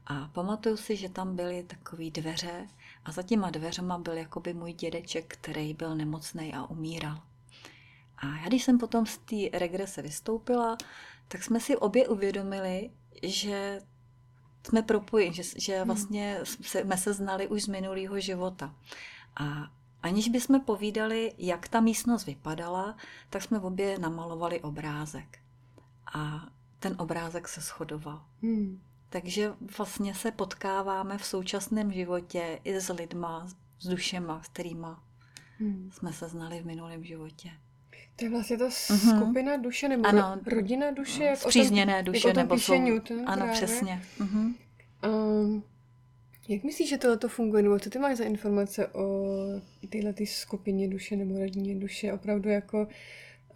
A 0.07 0.31
pamatuju 0.33 0.77
si, 0.77 0.97
že 0.97 1.09
tam 1.09 1.37
byly 1.37 1.63
takové 1.63 2.11
dveře 2.11 2.67
a 3.05 3.13
za 3.13 3.23
těma 3.23 3.51
dveřma 3.51 3.99
byl 3.99 4.13
jakoby 4.13 4.55
můj 4.55 4.73
dědeček, 4.73 5.37
který 5.41 5.75
byl 5.75 5.95
nemocný 5.95 6.55
a 6.55 6.65
umíral. 6.65 7.21
A 8.19 8.27
já 8.27 8.47
když 8.47 8.65
jsem 8.65 8.79
potom 8.79 9.07
z 9.07 9.19
té 9.19 9.59
regrese 9.59 10.03
vystoupila, 10.03 10.77
tak 11.29 11.43
jsme 11.43 11.61
si 11.61 11.77
obě 11.77 12.09
uvědomili, 12.09 12.91
že 13.23 13.81
jsme 14.67 14.83
propojeni, 14.83 15.35
že, 15.35 15.43
že 15.57 15.77
hmm. 15.77 15.87
vlastně 15.87 16.39
jsme 16.43 16.97
se 16.97 17.13
znali 17.13 17.49
už 17.49 17.63
z 17.63 17.69
minulého 17.69 18.21
života. 18.21 18.75
A 19.37 19.71
aniž 20.03 20.29
bychom 20.29 20.61
povídali, 20.61 21.33
jak 21.39 21.69
ta 21.69 21.81
místnost 21.81 22.27
vypadala, 22.27 22.97
tak 23.31 23.43
jsme 23.43 23.61
obě 23.61 23.99
namalovali 23.99 24.61
obrázek. 24.61 25.39
A 26.15 26.47
ten 26.79 26.95
obrázek 26.99 27.49
se 27.49 27.61
shodoval. 27.61 28.25
Hmm. 28.43 28.81
Takže 29.09 29.53
vlastně 29.79 30.15
se 30.15 30.31
potkáváme 30.31 31.19
v 31.19 31.25
současném 31.25 31.93
životě 31.93 32.61
i 32.65 32.81
s 32.81 32.93
lidma, 32.93 33.47
s 33.79 33.89
dušema, 33.89 34.43
s 34.43 34.49
kterýma 34.49 35.03
hmm. 35.59 35.91
jsme 35.93 36.13
se 36.13 36.29
znali 36.29 36.61
v 36.61 36.67
minulém 36.67 37.05
životě. 37.05 37.51
To 38.17 38.25
je 38.25 38.31
vlastně 38.31 38.59
ta 38.59 38.69
uh-huh. 38.69 39.17
skupina 39.17 39.57
duše 39.57 39.89
nebo 39.89 40.07
ano, 40.07 40.41
rodina 40.47 40.91
duše? 40.91 41.25
Jak 41.25 41.39
Zpřízněné 41.39 42.03
tom, 42.03 42.13
duše. 42.13 42.29
Jak 42.29 42.37
nebo 42.37 42.59
jsou... 42.59 42.81
Newton, 42.81 43.19
ano, 43.19 43.37
právě. 43.37 43.53
přesně. 43.53 44.03
Uh-huh. 44.19 44.55
Um, 45.07 45.63
jak 46.49 46.65
myslíš, 46.65 46.89
že 46.89 46.99
tohle 46.99 47.17
to 47.17 47.29
funguje? 47.29 47.63
Nebo 47.63 47.79
co 47.79 47.91
ty 47.91 47.99
máš 47.99 48.17
za 48.17 48.25
informace 48.25 48.87
o 48.87 49.35
téhle 49.89 50.15
skupině 50.25 50.89
duše 50.89 51.17
nebo 51.17 51.39
rodině 51.39 51.75
duše? 51.75 52.13
Opravdu 52.13 52.49
jako 52.49 52.89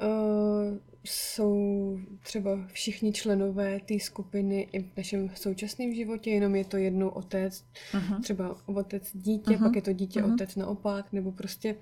uh, 0.03 0.79
jsou 1.05 1.99
třeba 2.23 2.67
všichni 2.73 3.13
členové 3.13 3.81
té 3.81 4.01
skupiny 4.01 4.69
i 4.73 4.83
v 4.83 4.97
našem 4.97 5.31
současném 5.35 5.95
životě, 5.95 6.31
jenom 6.31 6.55
je 6.55 6.65
to 6.65 6.77
jednou 6.77 7.09
otec, 7.09 7.65
uh-huh. 7.93 8.21
třeba 8.23 8.57
otec 8.67 9.11
dítě, 9.13 9.51
uh-huh. 9.51 9.63
pak 9.63 9.77
je 9.77 9.83
to 9.83 9.93
dítě 9.93 10.23
uh-huh. 10.23 10.35
otec 10.35 10.57
naopak, 10.57 11.13
nebo 11.13 11.33
prostě 11.33 11.77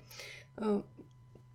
uh, 0.61 0.81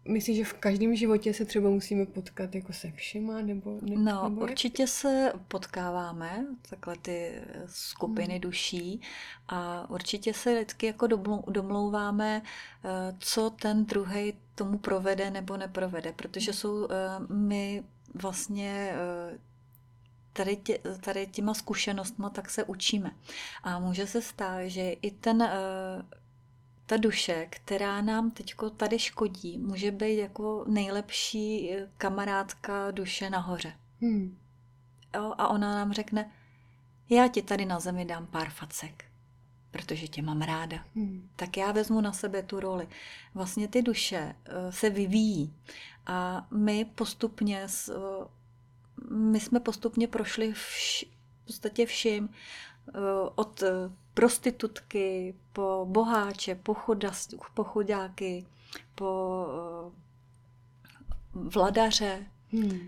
Myslíš, 0.09 0.36
že 0.36 0.44
v 0.44 0.52
každém 0.52 0.96
životě 0.96 1.34
se 1.34 1.44
třeba 1.44 1.70
musíme 1.70 2.07
potkat 2.07 2.55
jako 2.55 2.72
se 2.72 2.90
všema? 2.90 3.40
Nebo, 3.40 3.78
ne, 3.82 3.96
no, 3.96 4.28
nebo 4.28 4.40
určitě 4.40 4.82
jak? 4.82 4.90
se 4.90 5.32
potkáváme, 5.48 6.46
takhle 6.70 6.96
ty 6.96 7.42
skupiny 7.66 8.32
hmm. 8.32 8.40
duší 8.40 9.00
a 9.48 9.90
určitě 9.90 10.34
se 10.34 10.55
vždycky 10.55 10.86
jako 10.86 11.07
domlouváme, 11.48 12.42
eh, 12.84 13.16
co 13.18 13.50
ten 13.50 13.84
druhý 13.84 14.32
tomu 14.55 14.78
provede 14.78 15.30
nebo 15.30 15.57
neprovede, 15.57 16.12
protože 16.12 16.52
jsou 16.52 16.88
eh, 16.90 16.94
my 17.34 17.84
vlastně 18.14 18.94
eh, 18.94 19.38
tady, 20.32 20.57
tě, 20.57 20.78
tady 21.00 21.26
těma 21.26 21.55
zkušenostma 21.55 22.30
tak 22.30 22.50
se 22.50 22.64
učíme. 22.64 23.11
A 23.62 23.78
může 23.78 24.07
se 24.07 24.22
stát, 24.22 24.62
že 24.66 24.90
i 24.90 25.11
ten 25.11 25.48
ta 26.87 26.97
duše, 26.97 27.47
která 27.51 28.03
nám 28.03 28.30
teď 28.30 28.55
tady 28.76 28.99
škodí, 28.99 29.59
může 29.59 29.91
být 29.91 30.18
jako 30.18 30.64
nejlepší 30.68 31.72
eh, 31.72 31.89
kamarádka 31.99 32.91
duše 32.91 33.30
nahoře. 33.30 33.72
Hmm. 34.01 34.39
Jo, 35.14 35.35
a 35.39 35.49
ona 35.49 35.74
nám 35.74 35.93
řekne, 35.93 36.30
já 37.11 37.28
ti 37.28 37.43
tady 37.43 37.64
na 37.64 37.80
zemi 37.80 38.05
dám 38.05 38.26
pár 38.26 38.51
facek, 38.51 39.05
protože 39.70 40.09
tě 40.09 40.22
mám 40.22 40.43
ráda. 40.43 40.85
Hmm. 40.95 41.30
Tak 41.37 41.57
já 41.57 41.72
vezmu 41.72 42.01
na 42.01 42.12
sebe 42.12 42.43
tu 42.43 42.61
roli. 42.61 42.89
Vlastně 43.35 43.68
ty 43.68 43.82
duše 43.82 44.35
uh, 44.49 44.70
se 44.70 44.91
vyvíjí 44.91 45.55
a 46.07 46.47
my 46.51 46.85
postupně, 46.85 47.66
uh, 47.89 48.26
my 49.16 49.41
jsme 49.41 49.61
postupně 49.61 50.09
prošli 50.09 50.53
vš, 50.53 51.05
v 51.43 51.47
podstatě 51.47 51.87
vším, 51.87 52.28
od 53.35 53.62
prostitutky, 54.15 55.35
po 55.53 55.87
boháče, 55.89 56.55
po, 56.55 56.75
chudas, 56.75 57.29
po 57.55 57.65
chudáky, 57.65 58.45
po 58.95 59.47
uh, 61.35 61.49
vladaře. 61.53 62.27
Hmm. 62.53 62.81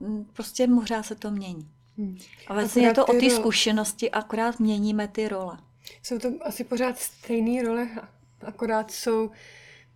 Uh, 0.00 0.24
prostě 0.32 0.66
možná 0.66 1.02
se 1.02 1.14
to 1.14 1.30
mění. 1.30 1.68
Hmm. 1.98 2.18
A 2.46 2.54
vlastně 2.54 2.86
je 2.86 2.94
to 2.94 3.06
o 3.06 3.12
té 3.12 3.30
zkušenosti, 3.30 4.10
akorát 4.10 4.60
měníme 4.60 5.08
ty 5.08 5.28
role. 5.28 5.58
Jsou 6.02 6.18
to 6.18 6.28
asi 6.40 6.64
pořád 6.64 6.98
stejné 6.98 7.62
role, 7.62 7.88
akorát 8.40 8.90
jsou 8.90 9.30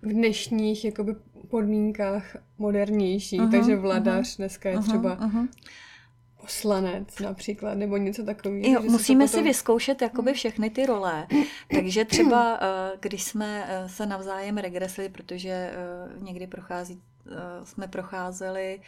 v 0.02 0.08
dnešních 0.08 0.84
jakoby, 0.84 1.14
podmínkách 1.48 2.36
modernější, 2.58 3.40
uh-huh, 3.40 3.50
takže 3.50 3.76
vladař 3.76 4.26
uh-huh, 4.26 4.36
dneska 4.36 4.68
je 4.68 4.76
uh-huh, 4.76 4.82
třeba 4.82 5.16
uh-huh 5.16 5.48
poslanec 6.44 7.18
například, 7.18 7.74
nebo 7.74 7.96
něco 7.96 8.24
takového. 8.24 8.74
Jo, 8.74 8.82
musíme 8.90 9.24
potom... 9.24 9.40
si 9.40 9.44
vyzkoušet 9.44 10.02
jakoby 10.02 10.30
hmm. 10.30 10.34
všechny 10.34 10.70
ty 10.70 10.86
role. 10.86 11.26
Takže 11.74 12.04
třeba, 12.04 12.58
eh, 12.60 12.96
když 13.00 13.24
jsme 13.24 13.64
eh, 13.68 13.88
se 13.88 14.06
navzájem 14.06 14.58
regresili, 14.58 15.08
protože 15.08 15.50
eh, 15.50 15.74
někdy 16.18 16.46
prochází, 16.46 17.02
jsme 17.64 17.88
procházeli 17.88 18.80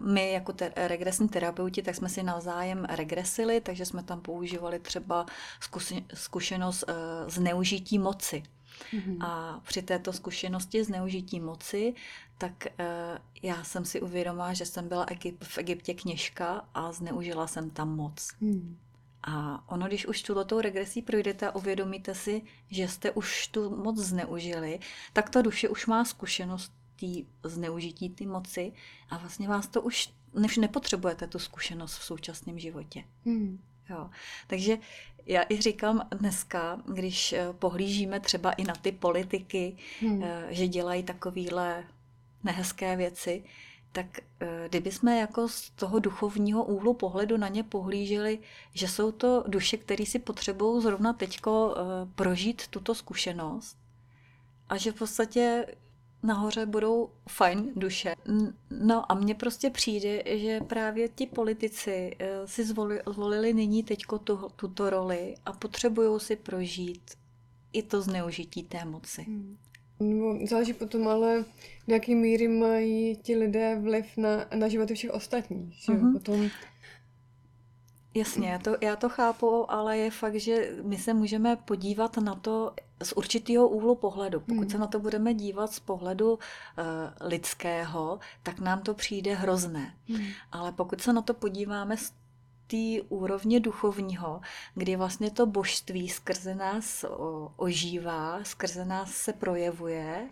my 0.00 0.32
jako 0.32 0.52
te- 0.52 0.72
regresní 0.76 1.28
terapeuti, 1.28 1.82
tak 1.82 1.94
jsme 1.94 2.08
si 2.08 2.22
navzájem 2.22 2.84
regresili, 2.84 3.60
takže 3.60 3.86
jsme 3.86 4.02
tam 4.02 4.20
používali 4.20 4.78
třeba 4.78 5.26
zkušenost 6.14 6.84
zneužití 7.26 7.98
moci. 7.98 8.42
Mm-hmm. 8.92 9.24
A 9.24 9.60
při 9.64 9.82
této 9.82 10.12
zkušenosti 10.12 10.84
zneužití 10.84 11.40
moci, 11.40 11.94
tak 12.38 12.66
e, 12.66 12.72
já 13.42 13.64
jsem 13.64 13.84
si 13.84 14.00
uvědomila, 14.00 14.52
že 14.52 14.66
jsem 14.66 14.88
byla 14.88 15.06
v 15.42 15.58
Egyptě 15.58 15.94
kněžka 15.94 16.68
a 16.74 16.92
zneužila 16.92 17.46
jsem 17.46 17.70
tam 17.70 17.96
moc. 17.96 18.28
Mm. 18.40 18.78
A 19.22 19.64
ono, 19.68 19.86
když 19.86 20.06
už 20.06 20.22
tuto 20.22 20.60
regresí 20.60 21.02
projdete 21.02 21.48
a 21.48 21.54
uvědomíte 21.54 22.14
si, 22.14 22.42
že 22.70 22.88
jste 22.88 23.10
už 23.10 23.48
tu 23.48 23.76
moc 23.76 23.98
zneužili, 23.98 24.78
tak 25.12 25.30
ta 25.30 25.42
duše 25.42 25.68
už 25.68 25.86
má 25.86 26.04
zkušenost 26.04 26.72
tý 26.96 27.26
zneužití 27.44 28.10
ty 28.10 28.26
moci 28.26 28.72
a 29.10 29.18
vlastně 29.18 29.48
vás 29.48 29.68
to 29.68 29.82
už, 29.82 30.10
než 30.34 30.56
nepotřebujete 30.56 31.26
tu 31.26 31.38
zkušenost 31.38 31.98
v 31.98 32.04
současném 32.04 32.58
životě. 32.58 33.04
Mm. 33.24 33.60
Jo. 33.90 34.10
Takže 34.46 34.78
já 35.28 35.44
i 35.48 35.60
říkám 35.60 36.08
dneska, 36.10 36.80
když 36.86 37.32
eh, 37.32 37.52
pohlížíme 37.58 38.20
třeba 38.20 38.52
i 38.52 38.64
na 38.64 38.74
ty 38.74 38.92
politiky, 38.92 39.76
hmm. 40.00 40.22
Eh, 40.22 40.46
že 40.50 40.68
dělají 40.68 41.02
takovéhle 41.02 41.84
nehezké 42.44 42.96
věci, 42.96 43.44
tak 43.92 44.06
eh, 44.40 44.68
kdyby 44.68 44.92
jsme 44.92 45.18
jako 45.18 45.48
z 45.48 45.70
toho 45.70 45.98
duchovního 45.98 46.64
úhlu 46.64 46.94
pohledu 46.94 47.36
na 47.36 47.48
ně 47.48 47.62
pohlíželi, 47.62 48.38
že 48.74 48.88
jsou 48.88 49.12
to 49.12 49.44
duše, 49.46 49.76
které 49.76 50.06
si 50.06 50.18
potřebují 50.18 50.82
zrovna 50.82 51.12
teďko 51.12 51.74
prožít 52.14 52.68
tuto 52.68 52.94
zkušenost 52.94 53.76
a 54.68 54.76
že 54.76 54.92
v 54.92 54.94
podstatě 54.94 55.66
nahoře 56.22 56.66
budou 56.66 57.10
fajn 57.28 57.72
duše. 57.76 58.14
No 58.70 59.12
a 59.12 59.14
mně 59.14 59.34
prostě 59.34 59.70
přijde, 59.70 60.22
že 60.38 60.60
právě 60.60 61.08
ti 61.08 61.26
politici 61.26 62.16
eh, 62.18 62.46
si 62.46 62.64
zvolili, 62.64 63.00
zvolili 63.12 63.54
nyní 63.54 63.82
teďko 63.82 64.18
tu, 64.18 64.48
tuto 64.56 64.90
roli 64.90 65.34
a 65.46 65.52
potřebují 65.52 66.20
si 66.20 66.36
prožít 66.36 67.10
i 67.72 67.82
to 67.82 68.02
zneužití 68.02 68.62
té 68.62 68.84
moci. 68.84 69.22
Hmm. 69.22 69.56
No, 70.00 70.46
záleží 70.46 70.72
potom 70.72 71.08
ale, 71.08 71.44
do 71.88 71.94
jaký 71.94 72.14
míry 72.14 72.48
mají 72.48 73.16
ti 73.16 73.36
lidé 73.36 73.78
vliv 73.80 74.16
na, 74.16 74.46
na 74.54 74.68
životy 74.68 74.94
všech 74.94 75.10
ostatních. 75.10 75.74
Že? 75.74 75.92
Mm-hmm. 75.92 76.12
Potom 76.12 76.50
Jasně, 78.14 78.48
já 78.48 78.58
to, 78.58 78.76
já 78.80 78.96
to 78.96 79.08
chápu, 79.08 79.70
ale 79.70 79.98
je 79.98 80.10
fakt, 80.10 80.34
že 80.34 80.70
my 80.82 80.96
se 80.96 81.14
můžeme 81.14 81.56
podívat 81.56 82.16
na 82.16 82.34
to 82.34 82.74
z 83.02 83.12
určitého 83.12 83.68
úhlu 83.68 83.94
pohledu. 83.94 84.40
Pokud 84.40 84.60
hmm. 84.60 84.70
se 84.70 84.78
na 84.78 84.86
to 84.86 84.98
budeme 84.98 85.34
dívat 85.34 85.72
z 85.72 85.80
pohledu 85.80 86.32
uh, 86.32 86.38
lidského, 87.20 88.18
tak 88.42 88.60
nám 88.60 88.80
to 88.80 88.94
přijde 88.94 89.34
hrozné. 89.34 89.94
Hmm. 90.08 90.26
Ale 90.52 90.72
pokud 90.72 91.00
se 91.00 91.12
na 91.12 91.22
to 91.22 91.34
podíváme 91.34 91.96
z 91.96 92.12
té 92.66 93.02
úrovně 93.08 93.60
duchovního, 93.60 94.40
kdy 94.74 94.96
vlastně 94.96 95.30
to 95.30 95.46
božství 95.46 96.08
skrze 96.08 96.54
nás 96.54 97.04
ožívá, 97.56 98.44
skrze 98.44 98.84
nás 98.84 99.10
se 99.10 99.32
projevuje, 99.32 100.28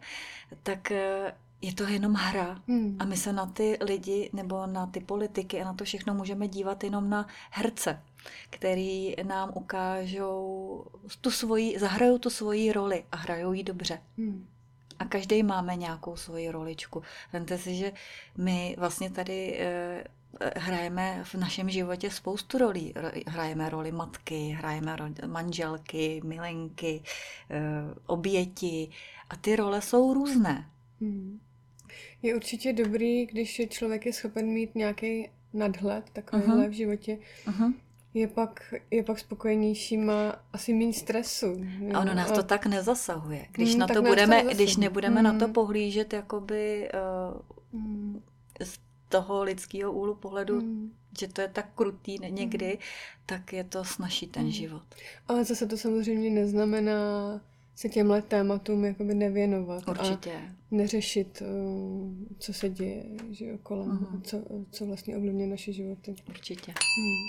tak 0.63 0.91
eh, 0.91 1.35
je 1.67 1.75
to 1.75 1.85
jenom 1.85 2.15
hra. 2.15 2.63
Hmm. 2.69 2.97
A 2.99 3.05
my 3.05 3.17
se 3.17 3.33
na 3.33 3.47
ty 3.47 3.79
lidi 3.81 4.31
nebo 4.33 4.67
na 4.67 4.87
ty 4.87 5.01
politiky 5.01 5.63
a 5.63 5.65
na 5.65 5.75
to 5.75 5.85
všechno 5.85 6.15
můžeme 6.15 6.49
dívat 6.49 6.85
jenom 6.85 7.11
na 7.11 7.27
herce. 7.51 8.03
který 8.51 9.15
nám 9.23 9.51
ukážou 9.55 10.85
tu 11.21 11.31
svoji, 11.31 11.79
zahrajou 11.79 12.19
tu 12.19 12.31
svoji 12.31 12.73
roli 12.73 13.05
a 13.13 13.17
hrajou 13.17 13.53
ji 13.53 13.63
dobře. 13.63 13.99
Hmm. 14.19 14.47
A 14.99 15.05
každý 15.05 15.43
máme 15.43 15.77
nějakou 15.77 16.17
svoji 16.17 16.51
roličku. 16.51 17.03
Vemte 17.33 17.59
si, 17.59 17.75
že 17.75 17.93
my 18.37 18.77
vlastně 18.79 19.11
tady 19.11 19.59
e, 19.61 20.05
hrajeme 20.57 21.25
v 21.25 21.35
našem 21.35 21.71
životě 21.71 22.11
spoustu 22.11 22.59
rolí. 22.59 22.95
Hrajeme 23.27 23.69
roli 23.69 23.93
matky, 23.93 24.49
hrajeme 24.49 24.97
roli 24.97 25.15
manželky, 25.27 26.21
milenky, 26.25 27.03
e, 27.51 27.61
oběti 28.07 28.91
a 29.31 29.37
ty 29.37 29.57
role 29.57 29.83
jsou 29.83 30.15
různé. 30.15 30.71
Hmm. 31.01 31.41
Je 32.23 32.35
určitě 32.35 32.73
dobrý, 32.73 33.27
když 33.27 33.63
člověk 33.69 34.07
je 34.07 34.13
schopen 34.13 34.47
mít 34.47 34.75
nějaký 34.75 35.29
nadhled 35.53 36.11
takovýhle 36.13 36.67
uh-huh. 36.67 36.69
v 36.69 36.73
životě. 36.73 37.19
Uh-huh. 37.47 37.75
Je 38.15 38.29
pak, 38.29 38.75
je 38.91 39.03
pak 39.03 39.19
spokojenější, 39.19 39.97
má 39.97 40.45
asi 40.53 40.75
méně 40.75 40.93
stresu. 40.93 41.65
A 41.95 42.01
ono 42.01 42.15
nás 42.15 42.31
a... 42.31 42.35
to 42.35 42.43
tak 42.43 42.67
nezasahuje. 42.67 43.47
Když, 43.53 43.71
hmm, 43.71 43.79
na 43.79 43.87
to 43.87 44.03
budeme, 44.03 44.45
když 44.55 44.77
nebudeme 44.77 45.15
hmm. 45.15 45.25
na 45.25 45.39
to 45.39 45.45
hmm. 45.45 45.55
pohlížet 45.55 46.13
jakoby 46.13 46.89
uh, 47.73 47.81
hmm. 47.81 48.23
z 48.65 48.79
toho 49.09 49.43
lidského 49.43 49.93
úhlu 49.93 50.15
pohledu, 50.15 50.61
hmm. 50.61 50.93
že 51.19 51.29
to 51.29 51.41
je 51.41 51.49
tak 51.49 51.75
krutý 51.75 52.19
někdy, 52.29 52.67
hmm. 52.67 52.79
tak 53.27 53.53
je 53.53 53.65
to 53.65 53.85
snaží 53.85 54.27
ten 54.27 54.43
hmm. 54.43 54.53
život. 54.53 54.83
Ale 55.29 55.45
zase 55.45 55.67
to 55.67 55.77
samozřejmě 55.77 56.31
neznamená 56.31 57.41
se 57.77 57.89
těmhle 57.89 58.23
tématům 58.23 58.85
jakoby 58.85 59.15
nevěnovat. 59.15 59.89
Určitě. 59.89 60.33
A 60.33 60.57
neřešit, 60.71 61.43
eh, 61.43 61.47
co 62.39 62.53
se 62.53 62.69
děje 62.69 63.05
že 63.31 63.59
kolem, 63.59 63.89
uh-huh. 63.89 64.23
co, 64.23 64.43
co 64.71 64.87
vlastně 64.87 65.17
ovlivňuje 65.17 65.47
naše 65.47 65.73
životy. 65.73 66.15
Určitě. 66.29 66.73
Hmm. 66.73 67.27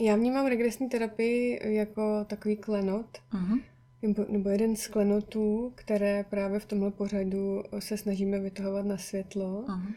Já 0.00 0.16
vnímám 0.16 0.46
regresní 0.46 0.88
terapii 0.88 1.74
jako 1.74 2.24
takový 2.24 2.56
klenot, 2.56 3.18
uh-huh. 3.32 3.60
nebo, 4.02 4.26
nebo 4.28 4.48
jeden 4.48 4.76
z 4.76 4.86
klenotů, 4.86 5.72
které 5.74 6.24
právě 6.24 6.58
v 6.58 6.66
tomhle 6.66 6.90
pořadu 6.90 7.62
se 7.78 7.96
snažíme 7.96 8.40
vytahovat 8.40 8.86
na 8.86 8.98
světlo. 8.98 9.64
Uh-huh. 9.68 9.94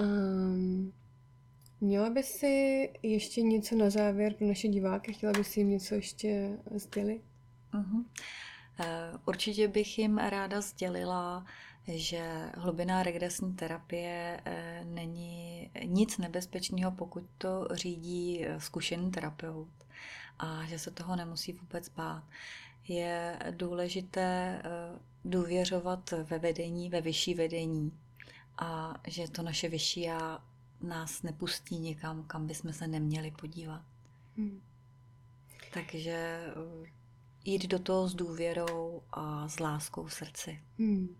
Um, 0.00 0.92
Měla 1.82 2.10
by 2.10 2.22
si 2.22 2.90
ještě 3.02 3.42
něco 3.42 3.76
na 3.76 3.90
závěr 3.90 4.34
pro 4.34 4.46
naše 4.46 4.68
diváky? 4.68 5.12
Chtěla 5.12 5.32
by 5.32 5.44
si 5.44 5.60
jim 5.60 5.70
něco 5.70 5.94
ještě 5.94 6.58
sdělit? 6.74 7.22
Uh-huh. 7.74 8.04
Určitě 9.26 9.68
bych 9.68 9.98
jim 9.98 10.18
ráda 10.18 10.60
sdělila, 10.60 11.46
že 11.88 12.50
hlubiná 12.54 13.02
regresní 13.02 13.54
terapie 13.54 14.40
eh, 14.44 14.84
není 14.84 15.70
nic 15.84 16.18
nebezpečného, 16.18 16.90
pokud 16.90 17.22
to 17.38 17.68
řídí 17.72 18.44
eh, 18.44 18.60
zkušený 18.60 19.10
terapeut 19.10 19.68
a 20.38 20.64
že 20.66 20.78
se 20.78 20.90
toho 20.90 21.16
nemusí 21.16 21.52
vůbec 21.52 21.88
bát. 21.88 22.24
Je 22.88 23.38
důležité 23.50 24.62
důvěřovat 25.24 26.10
ve 26.10 26.38
vedení, 26.38 26.90
ve 26.90 27.00
vyšší 27.00 27.34
vedení 27.34 27.92
a 28.58 28.94
že 29.06 29.30
to 29.30 29.42
naše 29.42 29.68
vyšší 29.68 30.00
já 30.00 30.51
nás 30.82 31.22
nepustí 31.22 31.78
někam, 31.78 32.24
kam 32.26 32.46
bychom 32.46 32.72
se 32.72 32.86
neměli 32.86 33.30
podívat. 33.30 33.82
Hmm. 34.36 34.60
Takže 35.74 36.40
eh, 36.46 36.90
jít 37.44 37.66
do 37.66 37.78
toho 37.78 38.08
s 38.08 38.14
důvěrou 38.14 39.02
a 39.12 39.48
s 39.48 39.60
láskou 39.60 40.04
v 40.04 40.14
srdci. 40.14 40.60
Hmm. 40.78 41.16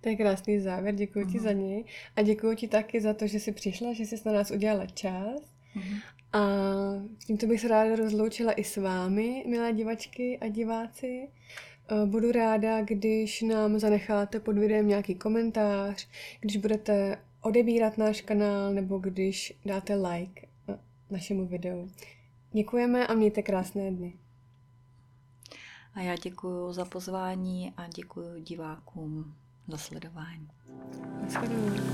To 0.00 0.08
je 0.08 0.16
krásný 0.16 0.60
závěr, 0.60 0.94
děkuji 0.94 1.24
uh-huh. 1.24 1.32
ti 1.32 1.40
za 1.40 1.52
něj. 1.52 1.84
A 2.16 2.22
děkuji 2.22 2.56
ti 2.56 2.68
taky 2.68 3.00
za 3.00 3.14
to, 3.14 3.26
že 3.26 3.40
jsi 3.40 3.52
přišla, 3.52 3.92
že 3.92 4.06
jsi 4.06 4.16
na 4.26 4.32
nás 4.32 4.50
udělala 4.50 4.86
čas. 4.86 5.40
Uh-huh. 5.76 6.00
A 6.32 6.40
tímto 7.26 7.46
bych 7.46 7.60
se 7.60 7.68
ráda 7.68 7.96
rozloučila 7.96 8.52
i 8.52 8.64
s 8.64 8.76
vámi, 8.76 9.44
milé 9.48 9.72
divačky 9.72 10.38
a 10.38 10.48
diváci. 10.48 11.28
Eh, 11.88 12.06
budu 12.06 12.32
ráda, 12.32 12.82
když 12.82 13.42
nám 13.42 13.78
zanecháte 13.78 14.40
pod 14.40 14.58
videem 14.58 14.88
nějaký 14.88 15.14
komentář, 15.14 16.08
když 16.40 16.56
budete 16.56 17.18
odebírat 17.46 17.98
náš 17.98 18.20
kanál 18.20 18.74
nebo 18.74 18.98
když 18.98 19.60
dáte 19.64 19.94
like 19.94 20.48
eh, 20.68 20.78
našemu 21.10 21.46
videu. 21.46 21.88
Děkujeme 22.52 23.06
a 23.06 23.14
mějte 23.14 23.42
krásné 23.42 23.90
dny. 23.90 24.18
A 25.94 26.00
já 26.00 26.16
děkuji 26.16 26.72
za 26.72 26.84
pozvání 26.84 27.72
a 27.76 27.88
děkuji 27.88 28.42
divákům 28.42 29.34
za 29.68 29.78
sledování. 29.78 30.48
Nashledanou. 31.22 31.86